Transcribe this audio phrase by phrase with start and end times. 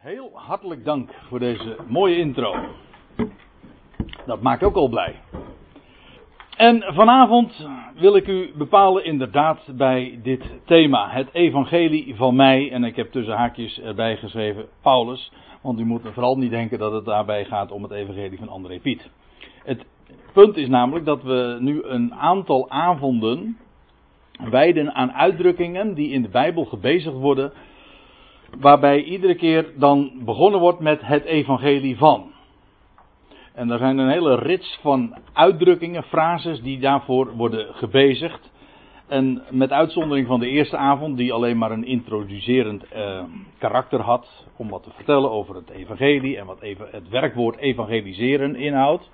[0.00, 2.54] Heel hartelijk dank voor deze mooie intro.
[4.26, 5.14] Dat maakt ook al blij.
[6.56, 12.70] En vanavond wil ik u bepalen inderdaad bij dit thema, het evangelie van mij.
[12.72, 16.92] En ik heb tussen haakjes erbij geschreven Paulus, want u moet vooral niet denken dat
[16.92, 19.10] het daarbij gaat om het evangelie van André Piet.
[19.64, 19.84] Het
[20.32, 23.58] punt is namelijk dat we nu een aantal avonden
[24.50, 27.52] wijden aan uitdrukkingen die in de Bijbel gebezigd worden
[28.58, 32.32] waarbij iedere keer dan begonnen wordt met het evangelie van.
[33.54, 38.50] En er zijn een hele rits van uitdrukkingen, frases die daarvoor worden gebezigd.
[39.08, 43.22] En met uitzondering van de eerste avond, die alleen maar een introducerend eh,
[43.58, 48.56] karakter had, om wat te vertellen over het evangelie en wat even het werkwoord evangeliseren
[48.56, 49.10] inhoudt,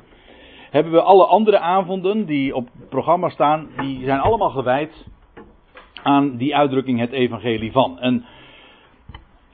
[0.70, 5.06] hebben we alle andere avonden die op het programma staan, die zijn allemaal gewijd
[6.02, 7.98] aan die uitdrukking het evangelie van.
[7.98, 8.24] En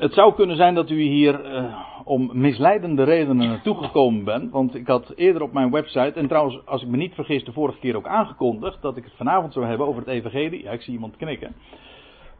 [0.02, 4.50] het zou kunnen zijn dat u hier uh, om misleidende redenen naartoe gekomen bent.
[4.50, 7.52] Want ik had eerder op mijn website, en trouwens, als ik me niet vergis, de
[7.52, 8.82] vorige keer ook aangekondigd.
[8.82, 10.62] dat ik het vanavond zou hebben over het Evangelie.
[10.62, 11.54] Ja, ik zie iemand knikken.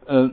[0.07, 0.29] Uh,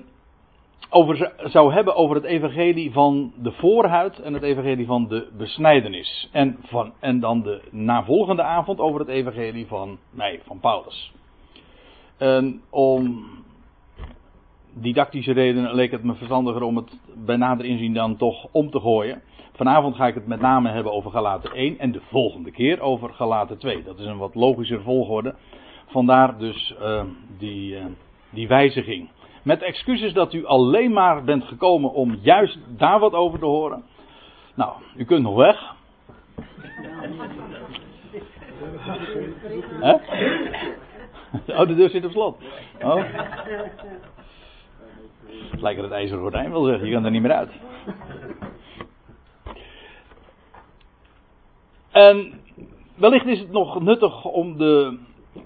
[0.91, 6.29] over, zou hebben over het Evangelie van de voorhuid en het Evangelie van de besnijdenis.
[6.33, 11.13] En, van, en dan de navolgende avond over het Evangelie van mij, van Paulus.
[12.17, 13.25] En om
[14.75, 18.81] didactische redenen leek het me verstandiger om het bij nader inzien dan toch om te
[18.81, 19.23] gooien.
[19.53, 23.13] Vanavond ga ik het met name hebben over Galaten 1 en de volgende keer over
[23.13, 23.83] Galaten 2.
[23.83, 25.35] Dat is een wat logischer volgorde.
[25.87, 27.03] Vandaar dus uh,
[27.39, 27.85] die, uh,
[28.31, 29.09] die wijziging.
[29.43, 33.83] Met excuses dat u alleen maar bent gekomen om juist daar wat over te horen.
[34.55, 35.75] Nou, u kunt nog weg.
[41.47, 42.37] Oh, de deur zit op slot.
[42.83, 43.05] Oh.
[45.51, 47.51] Het lijkt het ijzeren gordijn wil zeggen, je kan er niet meer uit.
[51.91, 52.33] En
[52.95, 54.99] wellicht is het nog nuttig om de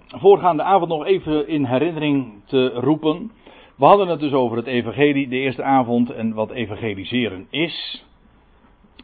[0.08, 3.30] voorgaande avond nog even in herinnering te roepen.
[3.76, 8.04] We hadden het dus over het evangelie de eerste avond en wat evangeliseren is.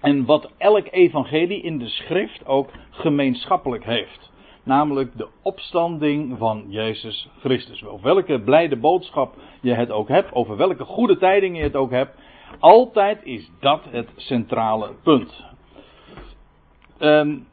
[0.00, 4.29] En wat elk evangelie in de schrift ook gemeenschappelijk heeft
[4.62, 7.84] namelijk de opstanding van Jezus Christus.
[7.84, 11.90] Over welke blijde boodschap je het ook hebt, over welke goede tijdingen je het ook
[11.90, 12.18] hebt,
[12.58, 15.44] altijd is dat het centrale punt.
[16.98, 17.46] Um,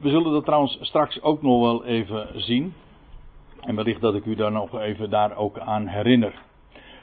[0.00, 2.74] we zullen dat trouwens straks ook nog wel even zien.
[3.60, 6.34] En wellicht dat ik u daar nog even daar ook aan herinner.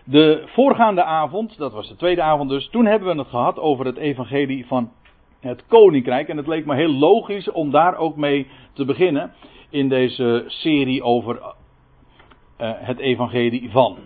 [0.03, 3.86] De voorgaande avond, dat was de tweede avond dus, toen hebben we het gehad over
[3.86, 4.91] het evangelie van
[5.40, 6.28] het koninkrijk.
[6.28, 9.34] En het leek me heel logisch om daar ook mee te beginnen
[9.70, 13.98] in deze serie over uh, het evangelie van.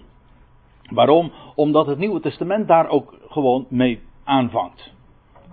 [0.90, 1.32] Waarom?
[1.56, 4.94] Omdat het Nieuwe Testament daar ook gewoon mee aanvangt.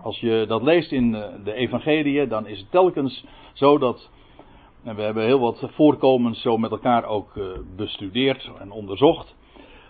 [0.03, 4.11] Als je dat leest in uh, de evangelie, dan is het telkens zo dat.
[4.85, 7.45] En we hebben heel wat voorkomens zo met elkaar ook uh,
[7.77, 9.37] bestudeerd en onderzocht.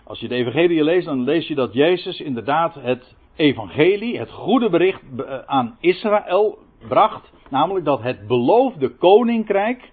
[0.03, 4.69] Als je de evangelie leest, dan lees je dat Jezus inderdaad het evangelie, het goede
[4.69, 5.01] bericht
[5.45, 6.57] aan Israël
[6.87, 7.31] bracht.
[7.49, 9.91] Namelijk dat het beloofde koninkrijk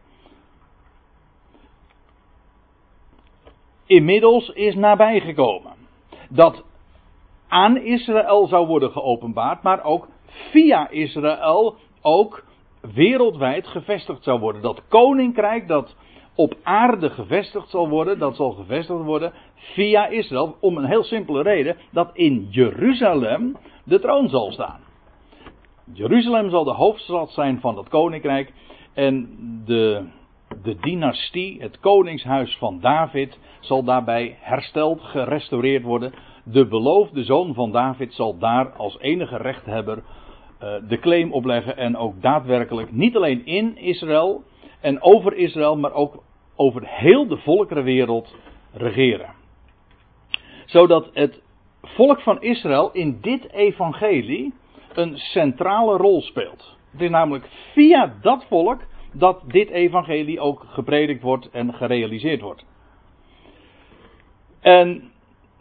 [3.86, 5.72] inmiddels is nabijgekomen.
[6.28, 6.64] Dat
[7.48, 12.44] aan Israël zou worden geopenbaard, maar ook via Israël ook
[12.80, 14.62] wereldwijd gevestigd zou worden.
[14.62, 15.96] Dat koninkrijk dat
[16.34, 20.56] op aarde gevestigd zal worden, dat zal gevestigd worden via Israël.
[20.60, 24.80] Om een heel simpele reden, dat in Jeruzalem de troon zal staan.
[25.92, 28.52] Jeruzalem zal de hoofdstad zijn van dat koninkrijk.
[28.94, 29.28] En
[29.64, 30.04] de,
[30.62, 36.12] de dynastie, het koningshuis van David, zal daarbij hersteld, gerestaureerd worden.
[36.44, 41.96] De beloofde zoon van David zal daar als enige rechthebber uh, de claim opleggen en
[41.96, 44.42] ook daadwerkelijk niet alleen in Israël
[44.80, 46.22] en over Israël, maar ook
[46.56, 48.34] over heel de volkerenwereld
[48.72, 49.35] regeren.
[50.66, 51.42] Zodat het
[51.82, 54.54] volk van Israël in dit evangelie
[54.94, 56.76] een centrale rol speelt.
[56.90, 58.80] Het is namelijk via dat volk
[59.12, 62.64] dat dit evangelie ook gepredikt wordt en gerealiseerd wordt.
[64.60, 65.10] En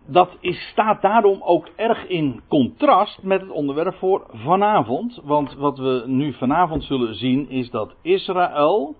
[0.08, 5.22] dat is, staat daarom ook erg in contrast met het onderwerp voor vanavond.
[5.24, 8.96] Want wat we nu vanavond zullen zien is dat Israël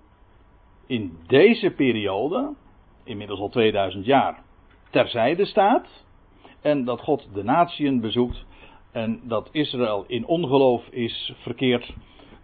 [0.86, 2.54] in deze periode,
[3.04, 4.42] inmiddels al 2000 jaar,
[4.90, 6.04] terzijde staat.
[6.60, 8.44] En dat God de natieën bezoekt.
[8.92, 11.92] En dat Israël in ongeloof is verkeerd.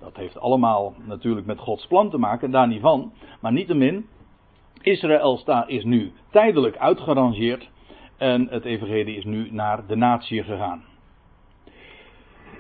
[0.01, 3.13] Dat heeft allemaal natuurlijk met Gods plan te maken, daar niet van.
[3.41, 4.07] Maar niettemin,
[4.81, 7.71] Israël is nu tijdelijk uitgerangeerd
[8.17, 10.85] en het evangelie is nu naar de natie gegaan.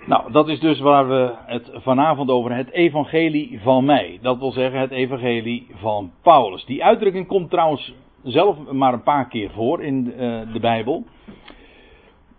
[0.07, 2.67] Nou, dat is dus waar we het vanavond over hebben.
[2.67, 4.19] Het evangelie van mij.
[4.23, 6.65] Dat wil zeggen het evangelie van Paulus.
[6.65, 11.05] Die uitdrukking komt trouwens zelf maar een paar keer voor in uh, de Bijbel.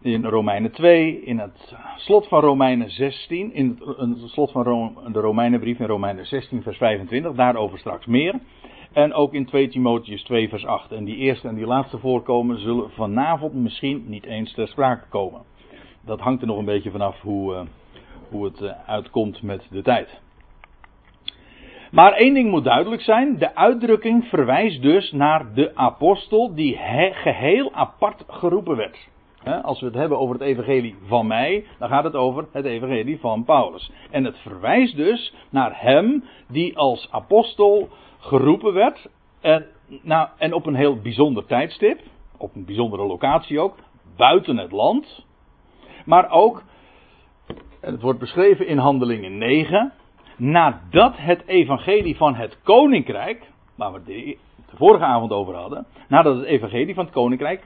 [0.01, 4.63] In Romeinen 2, in het slot van Romeinen 16, in het, slot van
[5.12, 8.39] de Romeinenbrief in Romeinen 16 vers 25, daarover straks meer.
[8.94, 10.91] En ook in 2 Timotheus 2 vers 8.
[10.91, 15.41] En die eerste en die laatste voorkomen zullen vanavond misschien niet eens ter sprake komen.
[16.06, 17.62] Dat hangt er nog een beetje vanaf hoe, uh,
[18.30, 20.21] hoe het uh, uitkomt met de tijd.
[21.94, 26.78] Maar één ding moet duidelijk zijn: de uitdrukking verwijst dus naar de apostel die
[27.12, 29.07] geheel apart geroepen werd.
[29.63, 33.19] Als we het hebben over het evangelie van mij, dan gaat het over het evangelie
[33.19, 33.92] van Paulus.
[34.12, 39.10] En het verwijst dus naar hem die als apostel geroepen werd.
[39.42, 39.66] En,
[40.01, 42.00] nou, en op een heel bijzonder tijdstip,
[42.38, 43.75] op een bijzondere locatie ook,
[44.18, 45.25] buiten het land.
[46.06, 46.63] Maar ook,
[47.81, 49.94] het wordt beschreven in Handelingen 9,
[50.38, 54.38] nadat het evangelie van het koninkrijk, waar we de,
[54.69, 57.63] de vorige avond over hadden, nadat het evangelie van het koninkrijk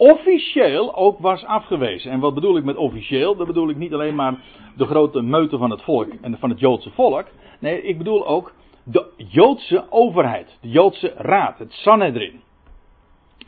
[0.00, 2.10] officieel ook was afgewezen.
[2.10, 3.36] En wat bedoel ik met officieel?
[3.36, 4.34] Dat bedoel ik niet alleen maar
[4.76, 7.26] de grote meute van het volk en van het Joodse volk.
[7.58, 8.52] Nee, ik bedoel ook
[8.84, 12.40] de Joodse overheid, de Joodse raad, het Sanhedrin.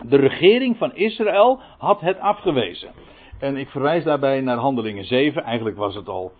[0.02, 2.90] De regering van Israël had het afgewezen.
[3.38, 5.42] En ik verwijs daarbij naar Handelingen 7.
[5.42, 6.32] Eigenlijk was het al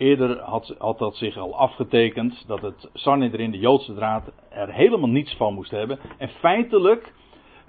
[0.00, 5.36] eerder, had, dat zich al afgetekend, dat het Sanhedrin, de Joodse raad, er helemaal niets
[5.36, 5.98] van moest hebben.
[6.18, 7.12] En feitelijk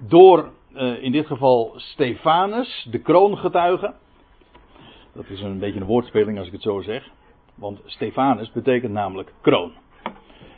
[0.07, 3.94] door uh, in dit geval Stefanus, de kroongetuige.
[5.13, 7.10] Dat is een beetje een woordspeling als ik het zo zeg.
[7.56, 9.72] Want Stefanus betekent namelijk kroon.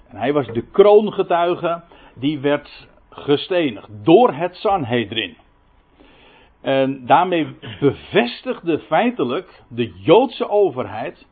[0.07, 1.81] En hij was de kroongetuige
[2.15, 5.37] die werd gestenigd door het Sanhedrin.
[6.61, 11.25] En daarmee bevestigde feitelijk de Joodse overheid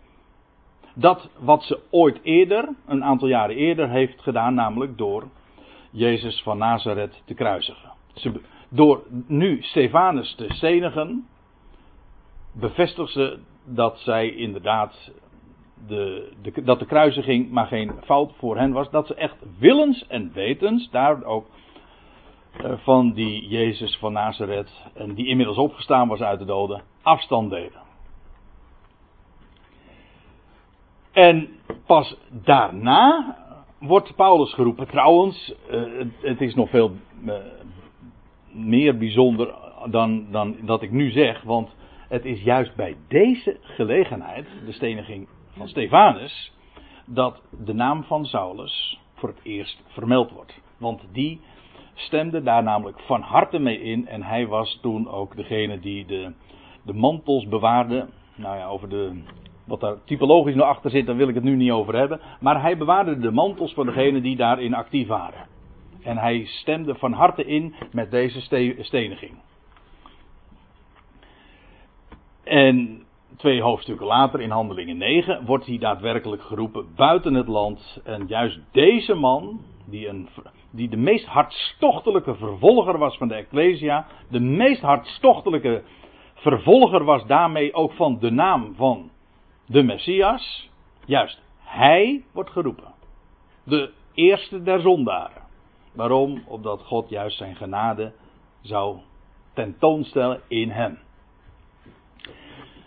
[0.94, 5.24] dat wat ze ooit eerder, een aantal jaren eerder, heeft gedaan, namelijk door
[5.92, 7.92] Jezus van Nazareth te kruisigen.
[8.14, 11.28] Ze, door nu Stefanus te stenigen,
[12.52, 15.12] bevestigt ze dat zij inderdaad
[15.88, 18.90] de, de, dat de kruisiging maar geen fout voor hen was.
[18.90, 21.48] Dat ze echt willens en wetens, daar ook
[22.62, 27.50] uh, van die Jezus van Nazareth, en die inmiddels opgestaan was uit de doden, afstand
[27.50, 27.81] deden.
[31.12, 31.50] En
[31.86, 33.38] pas daarna
[33.80, 34.88] wordt Paulus geroepen.
[34.88, 36.92] Trouwens, uh, het, is nog veel
[37.26, 37.34] uh,
[38.52, 39.56] meer bijzonder
[39.86, 41.76] dan, dan dat ik nu zeg, want
[42.10, 45.28] het is juist bij deze gelegenheid, de steniging
[45.58, 46.54] van Stefanus,
[47.06, 50.62] dat de naam van Saulus voor het eerst vermeld wordt.
[50.78, 51.42] Want die
[51.94, 56.34] stemde daar namelijk van harte mee in en hij was toen ook degene die de,
[56.84, 58.08] de mantels bewaarde.
[58.36, 59.22] Nou ja, over de,
[59.72, 62.20] wat daar typologisch nog achter zit, daar wil ik het nu niet over hebben.
[62.40, 65.48] Maar hij bewaarde de mantels van degenen die daarin actief waren.
[66.04, 68.42] En hij stemde van harte in met deze
[68.80, 69.32] steniging.
[72.44, 73.04] En
[73.38, 78.02] twee hoofdstukken later, in Handelingen 9, wordt hij daadwerkelijk geroepen buiten het land.
[78.04, 80.28] En juist deze man, die, een,
[80.72, 85.84] die de meest hartstochtelijke vervolger was van de Ecclesia, de meest hartstochtelijke
[86.34, 89.10] vervolger was daarmee ook van de naam van
[89.72, 90.70] de Messias,
[91.06, 92.94] juist hij wordt geroepen.
[93.64, 95.42] De eerste der zondaren.
[95.94, 96.44] Waarom?
[96.48, 98.14] Omdat God juist zijn genade
[98.62, 98.98] zou
[99.54, 101.00] tentoonstellen in hem.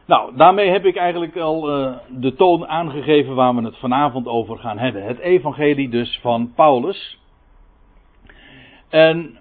[0.07, 4.59] Nou, daarmee heb ik eigenlijk al uh, de toon aangegeven waar we het vanavond over
[4.59, 5.05] gaan hebben.
[5.05, 7.19] Het evangelie dus van Paulus.
[8.89, 9.39] En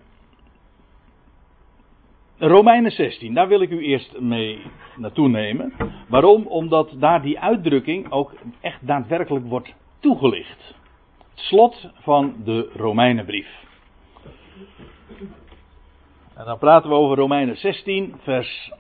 [2.47, 4.62] Romeinen 16, daar wil ik u eerst mee
[4.95, 5.73] naartoe nemen.
[6.07, 6.47] Waarom?
[6.47, 10.73] Omdat daar die uitdrukking ook echt daadwerkelijk wordt toegelicht
[11.33, 13.47] slot van de Romeinenbrief.
[16.35, 18.71] En dan praten we over Romeinen 16, vers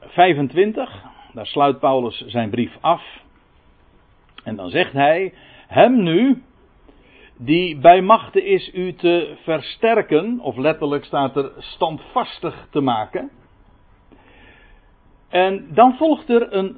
[0.00, 1.04] 25.
[1.32, 3.02] Daar sluit Paulus zijn brief af.
[4.44, 5.34] En dan zegt hij:
[5.66, 6.42] Hem nu,
[7.42, 13.30] die bij machte is u te versterken, of letterlijk staat er standvastig te maken.
[15.28, 16.76] En dan volgt er een,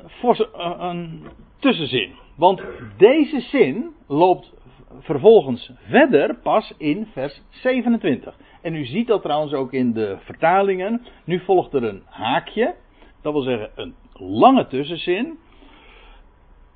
[0.79, 1.27] een
[1.59, 2.11] tussenzin.
[2.37, 2.63] Want
[2.97, 4.53] deze zin loopt
[5.01, 8.37] vervolgens verder pas in vers 27.
[8.63, 11.03] En u ziet dat trouwens ook in de vertalingen.
[11.25, 12.75] Nu volgt er een haakje.
[13.23, 15.39] Dat wil zeggen een lange tussenzin.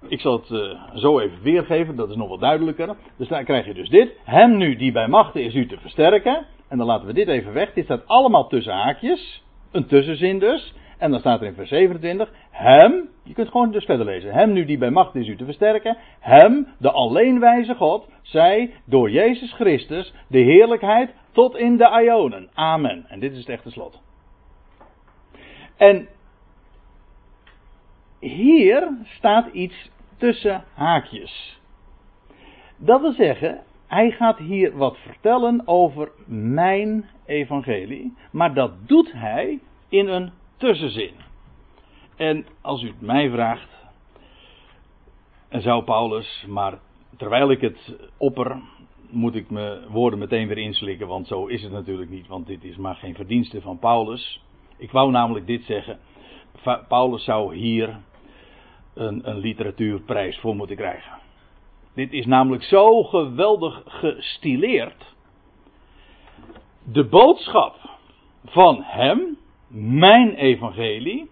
[0.08, 2.96] Ik zal het uh, zo even weergeven, dat is nog wat duidelijker.
[3.16, 4.12] Dus dan krijg je dus dit.
[4.24, 6.46] Hem nu die bij machten is u te versterken.
[6.68, 7.72] En dan laten we dit even weg.
[7.72, 9.42] Dit staat allemaal tussen haakjes.
[9.72, 10.74] Een tussenzin dus.
[10.98, 14.52] En dan staat er in vers 27, hem, je kunt gewoon dus verder lezen, hem
[14.52, 19.52] nu die bij macht is u te versterken, hem, de alleenwijze God, zij door Jezus
[19.52, 22.48] Christus de heerlijkheid tot in de Ionen.
[22.54, 23.04] Amen.
[23.08, 24.00] En dit is het echte slot.
[25.76, 26.08] En
[28.20, 31.60] hier staat iets tussen haakjes.
[32.76, 39.60] Dat wil zeggen, hij gaat hier wat vertellen over mijn evangelie, maar dat doet hij
[39.88, 41.14] in een tussenzin.
[42.16, 43.68] En als u het mij vraagt,
[45.48, 46.78] en zou Paulus, maar
[47.16, 48.60] terwijl ik het opper,
[49.10, 52.64] moet ik mijn woorden meteen weer inslikken, want zo is het natuurlijk niet, want dit
[52.64, 54.42] is maar geen verdienste van Paulus.
[54.76, 55.98] Ik wou namelijk dit zeggen.
[56.88, 57.96] Paulus zou hier
[58.96, 61.12] een, een literatuurprijs voor moeten krijgen.
[61.94, 65.14] Dit is namelijk zo geweldig gestileerd.
[66.92, 67.76] De boodschap
[68.44, 69.36] van hem,
[69.98, 71.30] mijn evangelie,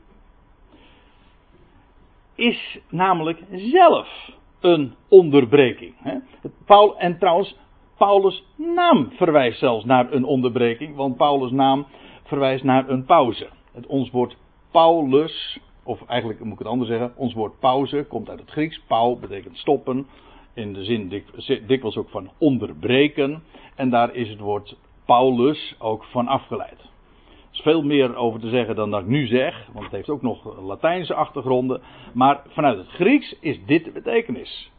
[2.35, 4.31] is namelijk zelf
[4.61, 6.23] een onderbreking.
[6.65, 7.57] Paul, en trouwens,
[7.97, 11.87] Paulus' naam verwijst zelfs naar een onderbreking, want Paulus' naam
[12.23, 13.49] verwijst naar een pauze.
[13.73, 14.37] Het ons woord
[14.71, 18.81] Paulus, of eigenlijk moet ik het anders zeggen, ons woord pauze komt uit het Grieks.
[18.87, 20.07] Pau betekent stoppen,
[20.55, 21.25] in de zin dik,
[21.67, 23.43] dikwijls ook van onderbreken.
[23.75, 26.81] En daar is het woord Paulus ook van afgeleid.
[26.81, 30.11] Er is veel meer over te zeggen dan dat ik nu zeg, want het heeft
[30.11, 31.81] ook nog Latijnse achtergronden.
[32.13, 34.71] Maar vanuit het Grieks is dit de betekenis.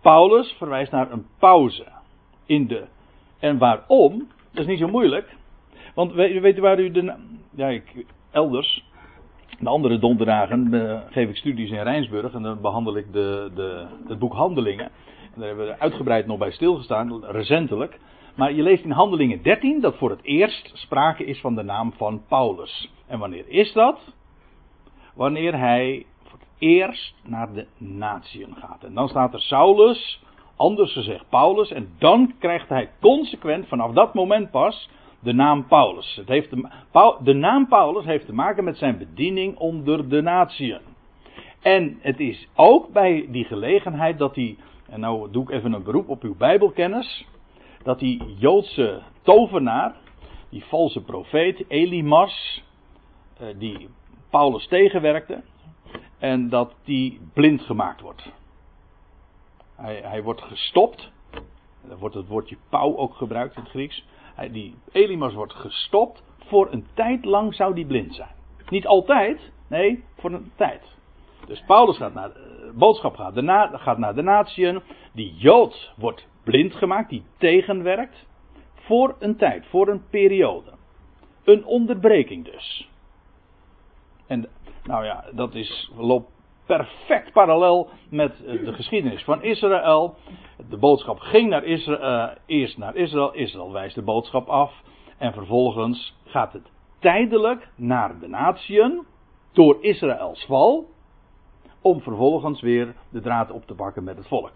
[0.00, 1.84] Paulus verwijst naar een pauze.
[2.46, 2.84] In de,
[3.38, 4.28] en waarom?
[4.52, 5.36] Dat is niet zo moeilijk.
[5.94, 7.14] Want weet, u waar u de.
[7.54, 8.84] Ja, ik, elders.
[9.58, 13.86] De andere donderdagen uh, geef ik studies in Rijnsburg en dan behandel ik de, de,
[14.08, 14.90] het boek Handelingen.
[15.34, 17.98] En daar hebben we uitgebreid nog bij stilgestaan, recentelijk.
[18.34, 21.92] Maar je leest in Handelingen 13 dat voor het eerst sprake is van de naam
[21.96, 22.90] van Paulus.
[23.06, 23.98] En wanneer is dat?
[25.14, 28.84] Wanneer hij voor het eerst naar de natieën gaat.
[28.84, 30.22] En dan staat er Saulus,
[30.56, 34.88] anders gezegd Paulus, en dan krijgt hij consequent vanaf dat moment pas
[35.24, 36.14] de naam Paulus.
[36.16, 36.70] Het heeft de,
[37.22, 40.80] de naam Paulus heeft te maken met zijn bediening onder de natieën.
[41.60, 44.56] En het is ook bij die gelegenheid dat hij,
[44.88, 47.26] en nou doe ik even een beroep op uw Bijbelkennis,
[47.82, 49.94] dat die Joodse tovenaar,
[50.48, 52.62] die valse profeet Elimas,
[53.38, 53.88] eh, die
[54.30, 55.42] Paulus tegenwerkte,
[56.18, 58.32] en dat die blind gemaakt wordt.
[59.74, 61.10] Hij, hij wordt gestopt,
[61.88, 64.04] daar wordt het woordje pauw ook gebruikt in het Grieks
[64.50, 66.22] die Elimas wordt gestopt.
[66.46, 68.34] Voor een tijd lang zou die blind zijn.
[68.68, 70.82] Niet altijd, nee, voor een tijd.
[71.46, 73.32] Dus Paulus gaat naar, eh, boodschap gaat,
[73.80, 74.82] gaat naar de natieën.
[75.12, 78.26] Die Jood wordt blind gemaakt, die tegenwerkt.
[78.74, 80.72] Voor een tijd, voor een periode.
[81.44, 82.88] Een onderbreking dus.
[84.26, 84.48] En
[84.84, 86.33] nou ja, dat is, loopt
[86.66, 90.14] perfect parallel met eh, de geschiedenis van Israël.
[90.68, 93.32] De boodschap ging naar Israël, eerst naar Israël.
[93.32, 94.72] Israël wijst de boodschap af.
[95.18, 99.02] En vervolgens gaat het tijdelijk naar de natieën.
[99.52, 100.86] Door Israëls val.
[101.80, 104.52] Om vervolgens weer de draad op te pakken met het volk.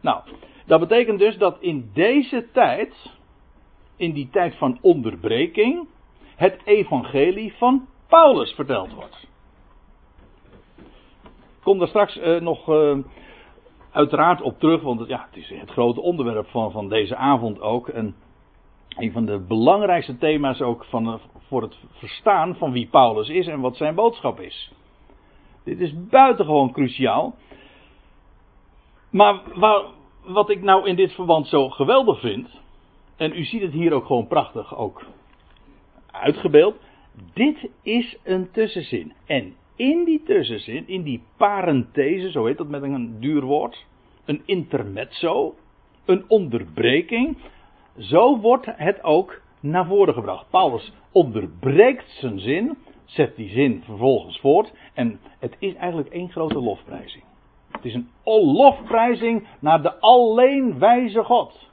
[0.00, 0.22] Nou,
[0.66, 3.16] dat betekent dus dat in deze tijd.
[3.96, 5.88] In die tijd van onderbreking.
[6.36, 9.28] Het evangelie van Paulus verteld wordt
[11.68, 12.98] kom daar straks uh, nog uh,
[13.90, 17.88] uiteraard op terug, want ja, het is het grote onderwerp van, van deze avond ook.
[17.88, 18.16] En
[18.88, 21.14] een van de belangrijkste thema's ook van, uh,
[21.48, 24.72] voor het verstaan van wie Paulus is en wat zijn boodschap is.
[25.64, 27.34] Dit is buitengewoon cruciaal.
[29.10, 29.82] Maar waar,
[30.24, 32.60] wat ik nou in dit verband zo geweldig vind,
[33.16, 35.04] en u ziet het hier ook gewoon prachtig ook
[36.10, 36.76] uitgebeeld.
[37.34, 39.12] Dit is een tussenzin.
[39.26, 43.86] En in die tussenzin, in die parenthese, zo heet dat met een duur woord,
[44.24, 45.54] een intermezzo,
[46.04, 47.36] een onderbreking,
[47.98, 50.50] zo wordt het ook naar voren gebracht.
[50.50, 56.60] Paulus onderbreekt zijn zin, zet die zin vervolgens voort en het is eigenlijk één grote
[56.60, 57.24] lofprijzing.
[57.70, 61.70] Het is een lofprijzing naar de alleen wijze God.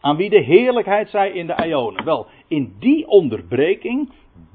[0.00, 2.04] Aan wie de heerlijkheid zij in de Ionen.
[2.04, 4.10] Wel, in die onderbreking,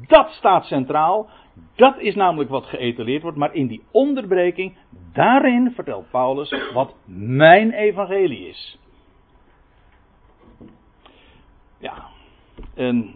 [0.07, 1.29] dat staat centraal.
[1.75, 4.77] Dat is namelijk wat geëtaleerd wordt, maar in die onderbreking,
[5.13, 8.79] daarin vertelt Paulus wat mijn evangelie is.
[11.77, 12.05] Ja,
[12.75, 13.13] en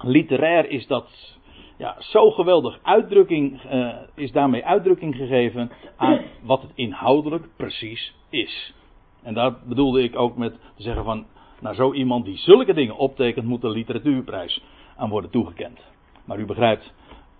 [0.00, 1.38] literair is dat
[1.76, 8.74] ja, zo geweldig uitdrukking, uh, is daarmee uitdrukking gegeven aan wat het inhoudelijk precies is.
[9.22, 11.26] En daar bedoelde ik ook met te zeggen van,
[11.60, 14.62] naar zo iemand die zulke dingen optekent, moet de literatuurprijs
[14.96, 15.80] aan worden toegekend.
[16.24, 16.92] Maar u begrijpt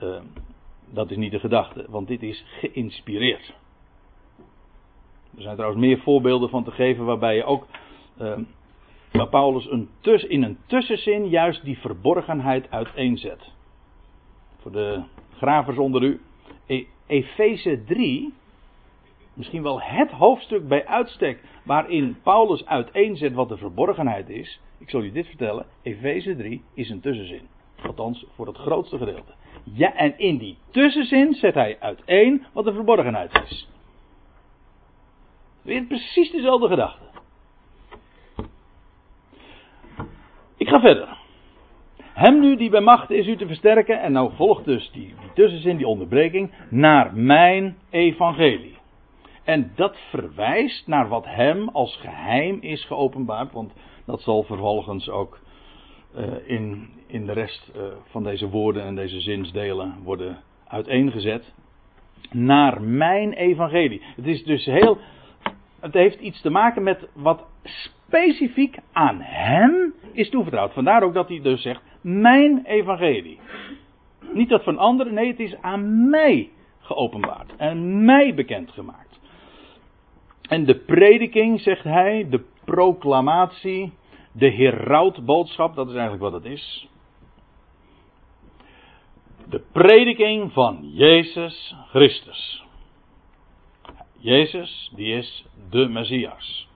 [0.02, 0.20] uh,
[0.90, 3.54] dat is niet de gedachte, want dit is geïnspireerd.
[5.36, 7.66] Er zijn trouwens meer voorbeelden van te geven waarbij je ook,
[8.20, 8.38] uh,
[9.12, 9.88] waar Paulus een
[10.28, 13.52] in een tussenzin juist die verborgenheid uiteenzet.
[14.58, 15.02] Voor de
[15.36, 16.20] gravers onder u,
[16.66, 18.32] e Efeze 3,
[19.34, 24.60] misschien wel het hoofdstuk bij uitstek waarin Paulus uiteenzet wat de verborgenheid is.
[24.78, 27.48] Ik zal je dit vertellen, Efeze 3 is een tussenzin.
[27.86, 29.32] Althans, voor het grootste gedeelte.
[29.64, 33.68] Ja, en in die tussenzin zet hij uiteen wat de verborgenheid is.
[35.62, 37.04] Weer precies dezelfde gedachte.
[40.56, 41.18] Ik ga verder.
[42.12, 45.76] Hem nu die bij macht is u te versterken, en nou volgt dus die, tussenzin,
[45.76, 48.78] die onderbreking, naar mijn evangelie.
[49.44, 53.72] En dat verwijst naar wat hem als geheim is geopenbaard, want
[54.04, 55.38] dat zal vervolgens ook
[56.16, 60.38] uh, in, in de rest uh, van deze woorden en deze zinsdelen worden
[60.68, 61.52] uiteengezet.
[62.30, 64.02] Naar mijn evangelie.
[64.16, 64.98] Het is dus heel.
[65.80, 70.72] Het heeft iets te maken met wat specifiek aan hem is toevertrouwd.
[70.72, 73.38] Vandaar ook dat hij dus zegt: Mijn evangelie.
[74.32, 76.50] Niet dat van anderen, nee, het is aan mij
[76.80, 79.20] geopenbaard en mij bekendgemaakt.
[80.48, 83.92] En de prediking, zegt hij, de proclamatie,
[84.32, 86.89] de herautboodschap, dat is eigenlijk wat het is.
[89.50, 92.64] De prediking van Jezus Christus.
[94.18, 96.68] Jezus, die is de Messias.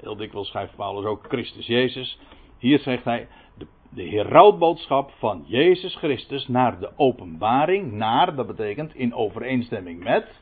[0.00, 2.18] Heel dikwijls schrijft Paulus ook Christus Jezus.
[2.58, 8.94] Hier zegt hij de, de herautboodschap van Jezus Christus naar de openbaring, naar, dat betekent
[8.94, 10.40] in overeenstemming met,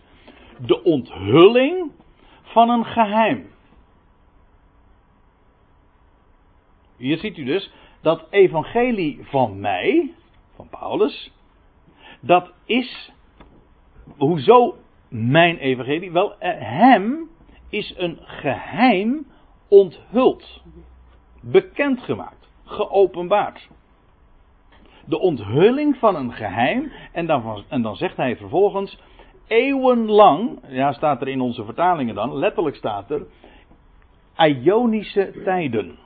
[0.58, 1.92] de onthulling
[2.42, 3.50] van een geheim.
[6.96, 7.70] Hier ziet u dus
[8.00, 10.14] dat evangelie van mij,
[10.54, 11.30] van Paulus,
[12.20, 13.12] dat is,
[14.16, 14.74] hoezo
[15.08, 16.12] mijn evangelie?
[16.12, 17.28] Wel, eh, hem
[17.68, 19.26] is een geheim
[19.68, 20.62] onthuld,
[21.42, 23.68] bekendgemaakt, geopenbaard.
[25.04, 28.98] De onthulling van een geheim, en dan, en dan zegt hij vervolgens,
[29.46, 33.26] eeuwenlang, ja staat er in onze vertalingen dan, letterlijk staat er,
[34.37, 35.98] Ionische tijden.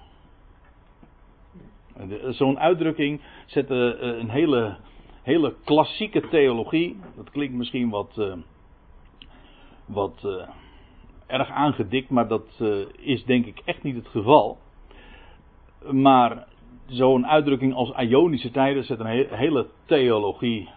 [2.29, 4.77] Zo'n uitdrukking zet eh, een hele,
[5.25, 6.97] hele klassieke theologie.
[7.17, 8.35] Dat klinkt misschien wat, uh,
[9.87, 10.49] wat uh,
[11.27, 12.63] erg aangedikt, maar dat
[12.97, 14.59] is denk ik echt niet het geval.
[15.91, 16.47] Maar
[16.87, 20.69] zo'n uitdrukking als Ionische tijden zet een hele theologie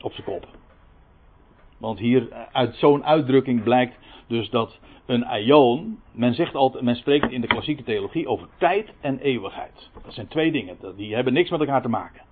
[0.00, 0.46] op zijn kop.
[1.78, 7.30] Want hier uit zo'n uitdrukking blijkt dus dat een aion, men zegt altijd, men spreekt
[7.30, 9.90] in de klassieke theologie over tijd en eeuwigheid.
[10.04, 12.25] Dat zijn twee dingen, die hebben niks met elkaar te maken.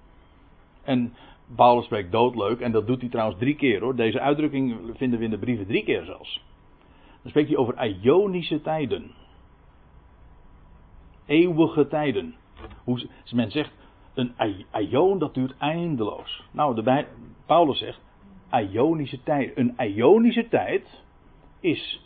[0.84, 1.14] En
[1.56, 3.96] Paulus spreekt doodleuk, en dat doet hij trouwens drie keer hoor.
[3.96, 6.44] Deze uitdrukking vinden we in de brieven drie keer zelfs.
[7.22, 9.10] Dan spreekt hij over aionische tijden.
[11.26, 12.34] Eeuwige tijden.
[12.84, 13.72] Hoe men zegt,
[14.14, 14.34] een
[14.70, 16.42] aion dat duurt eindeloos.
[16.50, 17.06] Nou, de,
[17.46, 18.00] Paulus zegt,
[18.48, 19.56] aionische tijd.
[19.56, 21.02] Een aionische tijd
[21.60, 22.00] is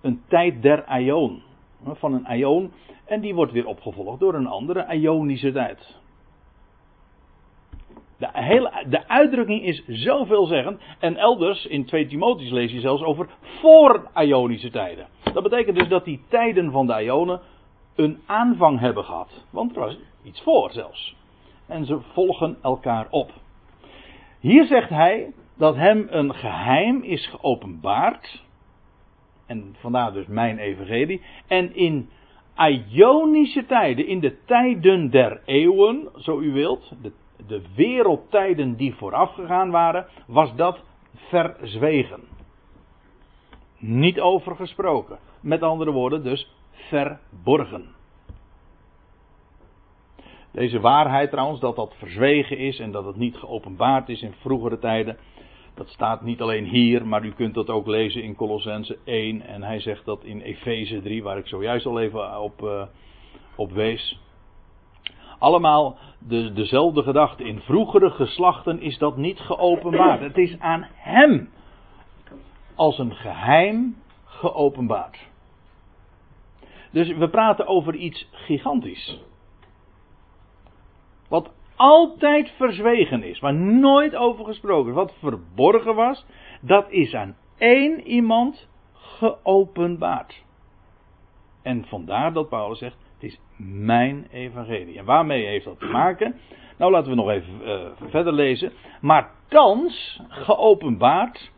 [0.00, 1.42] een tijd der Ion.
[1.84, 2.72] Van een Ion.
[3.04, 6.00] En die wordt weer opgevolgd door een andere Ionische tijd.
[8.18, 10.80] De, hele, de uitdrukking is zo veelzeggend.
[10.98, 15.06] En elders in 2 Timotheus lees je zelfs over voor-Ionische tijden.
[15.32, 17.40] Dat betekent dus dat die tijden van de Ionen
[17.94, 19.44] een aanvang hebben gehad.
[19.50, 21.16] Want er was iets voor zelfs.
[21.66, 23.30] En ze volgen elkaar op.
[24.40, 28.44] Hier zegt hij dat hem een geheim is geopenbaard.
[29.46, 31.22] En vandaar dus mijn evangelie.
[31.46, 32.08] En in
[32.88, 37.12] Ionische tijden, in de tijden der eeuwen, zo u wilt, de,
[37.46, 40.80] de wereldtijden die voorafgegaan waren, was dat
[41.14, 42.20] verzwegen.
[43.78, 45.18] Niet over gesproken.
[45.40, 47.94] Met andere woorden, dus verborgen.
[50.52, 54.78] Deze waarheid trouwens, dat dat verzwegen is en dat het niet geopenbaard is in vroegere
[54.78, 55.16] tijden,
[55.74, 59.42] dat staat niet alleen hier, maar u kunt dat ook lezen in Colossense 1.
[59.42, 62.82] En hij zegt dat in Efeze 3, waar ik zojuist al even op, uh,
[63.56, 64.20] op wees.
[65.38, 67.44] Allemaal de, dezelfde gedachte.
[67.44, 70.20] In vroegere geslachten is dat niet geopenbaard.
[70.20, 71.50] Het is aan hem
[72.74, 75.18] als een geheim geopenbaard.
[76.90, 79.20] Dus we praten over iets gigantisch.
[81.28, 86.24] Wat altijd verzwegen is, waar nooit over gesproken is, wat verborgen was,
[86.60, 90.44] dat is aan één iemand geopenbaard.
[91.62, 94.98] En vandaar dat Paulus zegt, is mijn evangelie.
[94.98, 96.34] En waarmee heeft dat te maken?
[96.78, 98.72] Nou, laten we nog even uh, verder lezen.
[99.00, 101.50] Maar thans geopenbaard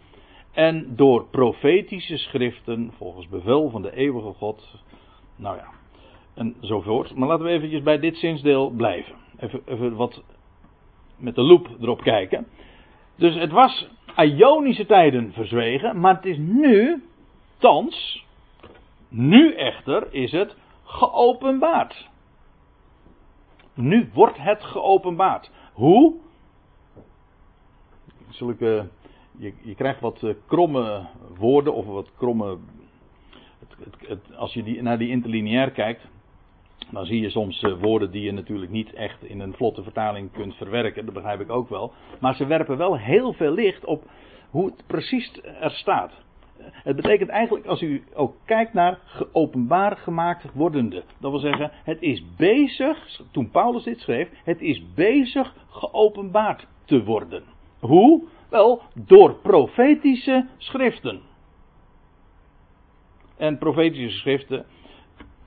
[0.53, 4.83] en door profetische schriften, volgens bevel van de eeuwige God.
[5.37, 5.69] Nou ja,
[6.35, 7.15] en zovoort.
[7.15, 9.15] Maar laten we eventjes bij dit zinsdeel blijven.
[9.39, 10.23] Even, even wat
[11.17, 12.47] met de loep erop kijken.
[13.17, 17.03] Dus het was Ionische tijden verzwegen, maar het is nu,
[17.59, 18.25] thans,
[19.09, 20.57] nu echter is het
[20.89, 22.09] geopenbaard.
[23.75, 25.51] Nu wordt het geopenbaard.
[25.73, 26.15] Hoe?
[28.29, 28.89] Zulke,
[29.37, 32.59] je, je krijgt wat eh, kromme woorden of wat kromme.
[33.59, 36.09] Het, het, als je die, naar die interlineair kijkt,
[36.91, 40.33] dan zie je soms uh, woorden die je natuurlijk niet echt in een vlotte vertaling
[40.33, 41.05] kunt verwerken.
[41.05, 41.93] Dat begrijp ik ook wel.
[42.21, 44.11] Maar ze werpen wel heel veel licht op
[44.51, 46.13] hoe het precies er staat.
[46.63, 51.03] Het betekent eigenlijk, als u ook kijkt naar geopenbaar gemaakt wordende.
[51.21, 57.05] Dat wil zeggen, het is bezig, toen Paulus dit schreef, het is bezig geopenbaard te
[57.05, 57.43] worden.
[57.79, 58.23] Hoe?
[58.49, 61.21] Wel, door profetische schriften.
[63.37, 64.67] En profetische schriften,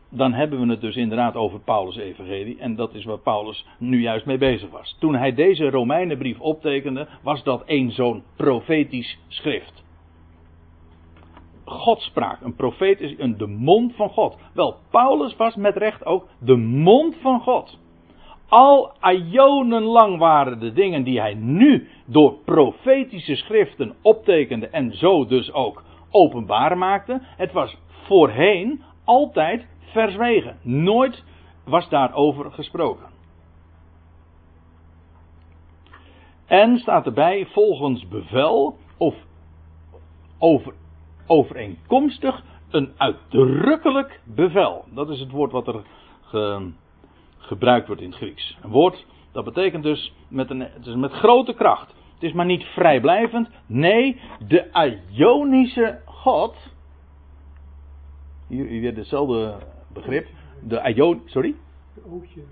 [0.09, 2.59] dan hebben we het dus inderdaad over Paulus' evangelie.
[2.59, 4.97] En dat is waar Paulus nu juist mee bezig was.
[4.99, 9.83] Toen hij deze Romeinenbrief optekende, was dat één zo'n profetisch schrift.
[11.71, 12.41] Godspraak.
[12.41, 14.37] Een profeet is een, de mond van God.
[14.53, 17.79] Wel, Paulus was met recht ook de mond van God.
[18.49, 18.91] Al
[19.83, 25.83] lang waren de dingen die hij nu door profetische schriften optekende en zo dus ook
[26.09, 27.19] openbaar maakte.
[27.21, 30.57] Het was voorheen altijd verzwegen.
[30.61, 31.23] Nooit
[31.65, 33.09] was daarover gesproken.
[36.45, 39.15] En staat erbij volgens bevel of
[40.39, 40.73] over,
[41.31, 44.85] overeenkomstig een uitdrukkelijk bevel.
[44.93, 45.81] Dat is het woord wat er
[47.37, 48.57] gebruikt wordt in het Grieks.
[48.61, 51.87] Een woord dat betekent dus met, een, het is met grote kracht.
[52.13, 53.49] Het is maar niet vrijblijvend.
[53.65, 56.55] Nee, de Ionische God.
[58.47, 59.55] Hier, weer hetzelfde
[59.93, 60.27] begrip.
[60.63, 61.21] De Ion.
[61.25, 61.55] Sorry?
[61.93, 62.43] De.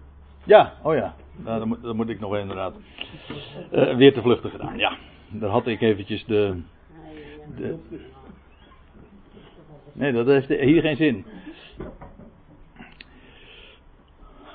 [0.43, 1.15] Ja, oh ja.
[1.35, 2.73] Nou, dat, moet, dat moet ik nog inderdaad.
[3.71, 4.97] Uh, weer te vluchtig gedaan, ja.
[5.27, 6.61] Daar had ik eventjes de.
[7.55, 7.77] de
[9.99, 11.25] nee, dat heeft hier geen zin.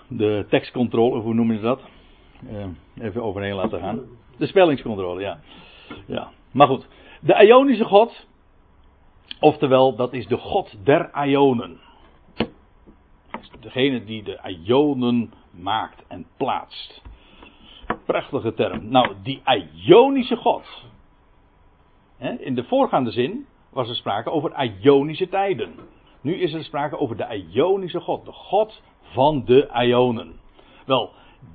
[0.08, 1.80] De tekstcontrole, hoe noemen ze dat?
[2.50, 2.66] Uh,
[3.00, 4.00] even overheen laten gaan.
[4.38, 5.38] De spellingscontrole, ja.
[6.06, 6.30] ja.
[6.52, 6.88] Maar goed.
[7.20, 8.26] De Ionische God.
[9.40, 11.80] Oftewel, dat is de God der Ionen
[13.64, 17.02] degene die de Ionen maakt en plaatst.
[18.06, 18.88] Prachtige term.
[18.88, 19.42] Nou, die
[19.86, 20.86] Ionische God.
[22.38, 25.74] In de voorgaande zin was er sprake over Ionische tijden.
[26.20, 30.40] Nu is er sprake over de Ionische God, de God van de Ionen.
[30.86, 31.10] Wel,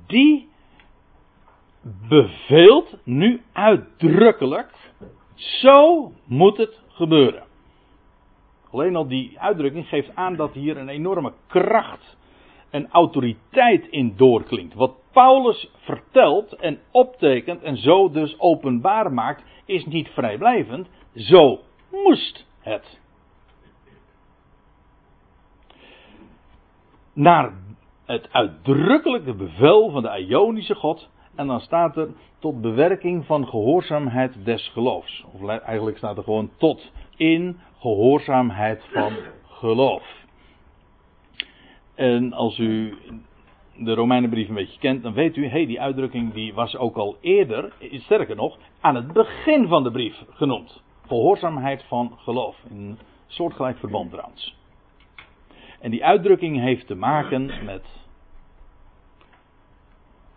[0.06, 0.48] die
[2.08, 4.92] beveelt nu uitdrukkelijk,
[5.34, 7.42] zo moet het gebeuren.
[8.70, 12.16] Alleen al die uitdrukking geeft aan dat hier een enorme kracht
[12.70, 14.74] en autoriteit in doorklinkt.
[14.74, 20.88] Wat Paulus vertelt en optekent en zo dus openbaar maakt, is niet vrijblijvend.
[21.14, 22.98] Zo moest het.
[27.12, 27.52] Naar
[28.04, 31.08] het uitdrukkelijke bevel van de Ionische God.
[31.34, 35.24] En dan staat er tot bewerking van gehoorzaamheid des geloofs.
[35.32, 40.18] Of eigenlijk staat er gewoon tot in gehoorzaamheid van geloof.
[41.94, 42.94] En als u
[43.76, 47.16] de Romeinenbrief een beetje kent, dan weet u, hey, die uitdrukking die was ook al
[47.20, 50.82] eerder, sterker nog, aan het begin van de brief genoemd.
[51.10, 52.56] Gehoorzaamheid van geloof.
[52.68, 54.56] In een soortgelijk verband trouwens.
[55.80, 57.84] En die uitdrukking heeft te maken met.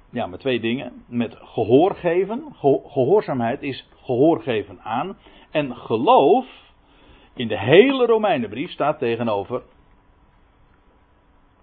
[0.10, 1.04] Ja, met twee dingen.
[1.08, 2.44] Met gehoor geven.
[2.88, 5.18] Gehoorzaamheid is gehoor geven aan.
[5.52, 6.46] En geloof
[7.34, 9.64] in de hele Romeinenbrief staat tegenover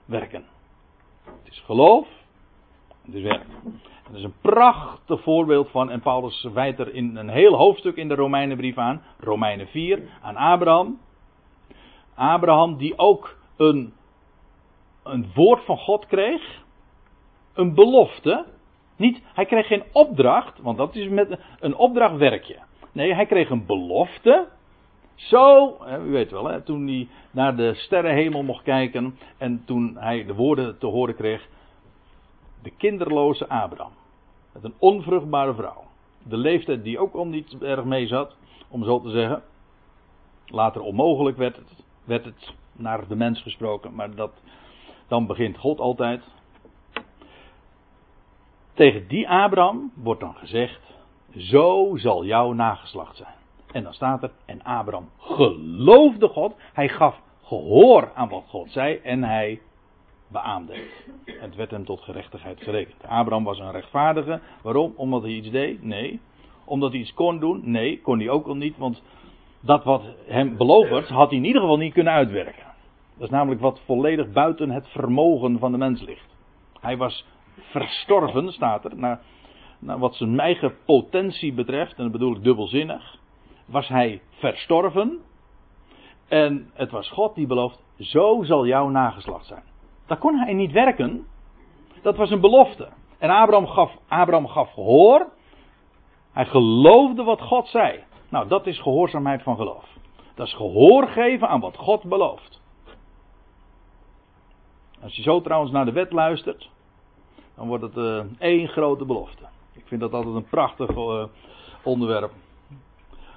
[0.05, 0.45] werken.
[1.25, 2.09] Het is geloof,
[3.05, 3.47] het is werk.
[4.11, 8.09] Het is een prachtig voorbeeld van, en Paulus wijt er in een heel hoofdstuk in
[8.09, 10.99] de Romeinenbrief aan, Romeinen 4, aan Abraham.
[12.15, 13.93] Abraham die ook een,
[15.03, 16.63] een woord van God kreeg,
[17.55, 18.45] een belofte.
[18.97, 22.59] Niet, hij kreeg geen opdracht, want dat is met een opdracht werkje.
[22.93, 24.49] Nee, hij kreeg een belofte
[25.15, 30.25] zo, u weet wel, hè, toen hij naar de sterrenhemel mocht kijken en toen hij
[30.25, 31.49] de woorden te horen kreeg,
[32.63, 33.93] de kinderloze Abraham,
[34.53, 35.85] met een onvruchtbare vrouw.
[36.23, 38.37] De leeftijd die ook al niet erg mee zat,
[38.69, 39.43] om zo te zeggen.
[40.47, 44.33] Later onmogelijk werd het, werd het naar de mens gesproken, maar dat,
[45.09, 46.23] dan begint God altijd.
[48.75, 50.81] Tegen die Abraham wordt dan gezegd:
[51.37, 53.35] Zo zal jouw nageslacht zijn.
[53.73, 56.55] En dan staat er: En Abraham geloofde God.
[56.73, 59.61] Hij gaf gehoor aan wat God zei en hij
[60.33, 60.75] beaamde
[61.25, 61.57] het.
[61.57, 63.03] Werd hem tot gerechtigheid gerekend.
[63.07, 64.41] Abraham was een rechtvaardige.
[64.63, 64.93] Waarom?
[64.97, 65.83] Omdat hij iets deed?
[65.83, 66.21] Nee.
[66.65, 67.61] Omdat hij iets kon doen?
[67.65, 68.77] Nee, kon hij ook al niet.
[68.77, 69.03] Want
[69.61, 72.65] dat wat hem beloofd had hij in ieder geval niet kunnen uitwerken.
[73.15, 76.37] Dat is namelijk wat volledig buiten het vermogen van de mens ligt.
[76.81, 79.21] Hij was verstorven, staat er, naar,
[79.79, 83.19] naar wat zijn eigen potentie betreft, en dat bedoel ik dubbelzinnig,
[83.65, 85.19] was hij verstorven.
[86.29, 89.63] En het was God die belooft, zo zal jouw nageslacht zijn.
[90.11, 91.27] Dat kon hij niet werken.
[92.03, 92.89] Dat was een belofte.
[93.19, 95.27] En Abraham gaf, Abraham gaf gehoor.
[96.33, 98.05] Hij geloofde wat God zei.
[98.29, 99.85] Nou, dat is gehoorzaamheid van geloof.
[100.35, 102.61] Dat is gehoor geven aan wat God belooft.
[105.03, 106.71] Als je zo trouwens naar de wet luistert,
[107.57, 109.45] dan wordt het uh, één grote belofte.
[109.73, 111.25] Ik vind dat altijd een prachtig uh,
[111.83, 112.33] onderwerp.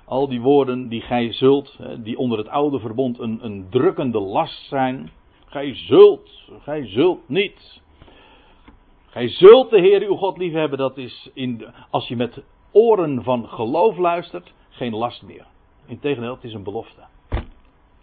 [0.05, 4.67] Al die woorden die gij zult, die onder het oude verbond een, een drukkende last
[4.67, 5.11] zijn.
[5.53, 6.29] Gij zult,
[6.61, 7.81] gij zult niet.
[9.05, 10.77] Gij zult de Heer uw God liefhebben.
[10.77, 15.45] Dat is in de, als je met oren van geloof luistert, geen last meer.
[15.85, 17.01] Integendeel, het is een belofte.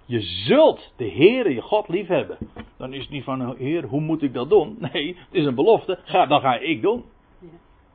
[0.05, 2.39] Je zult de Heer je God liefhebben.
[2.77, 4.77] Dan is het niet van, Heer, hoe moet ik dat doen?
[4.93, 5.99] Nee, het is een belofte.
[6.05, 7.05] Ga, dan ga ik doen.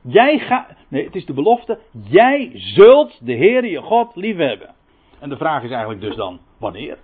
[0.02, 1.80] Jij gaat, nee, het is de belofte.
[2.08, 4.76] Jij zult de Heer je God liefhebben.
[5.20, 6.98] En de vraag is eigenlijk dus dan, wanneer?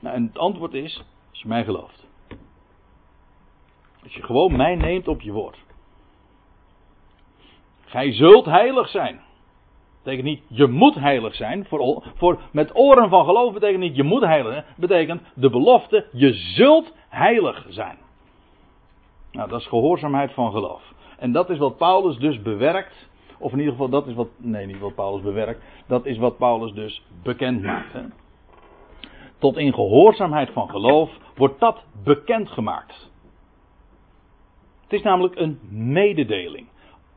[0.00, 2.06] Nou, en het antwoord is, als je mij gelooft.
[4.02, 5.58] Als je gewoon mij neemt op je woord.
[7.84, 9.20] Gij zult heilig zijn.
[10.02, 11.66] Betekent niet je moet heilig zijn.
[11.66, 14.64] Voor, voor, met oren van geloof betekent niet je moet heilig zijn.
[14.76, 17.96] Betekent de belofte je zult heilig zijn.
[19.32, 20.92] Nou, dat is gehoorzaamheid van geloof.
[21.18, 23.08] En dat is wat Paulus dus bewerkt.
[23.38, 24.28] Of in ieder geval, dat is wat.
[24.36, 25.62] Nee, niet wat Paulus bewerkt.
[25.86, 27.92] Dat is wat Paulus dus bekend maakt.
[27.92, 28.02] Hè.
[29.40, 33.10] Tot in gehoorzaamheid van geloof wordt dat bekendgemaakt.
[34.82, 36.66] Het is namelijk een mededeling.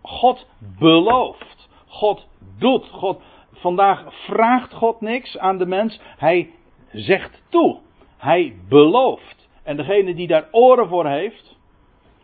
[0.02, 0.48] God
[0.80, 1.70] belooft.
[1.88, 2.28] God
[2.60, 2.90] doet.
[2.90, 6.00] God, vandaag vraagt God niks aan de mens.
[6.18, 6.50] Hij
[6.92, 7.80] zegt toe.
[8.18, 9.50] Hij belooft.
[9.64, 11.58] En degene die daar oren voor heeft.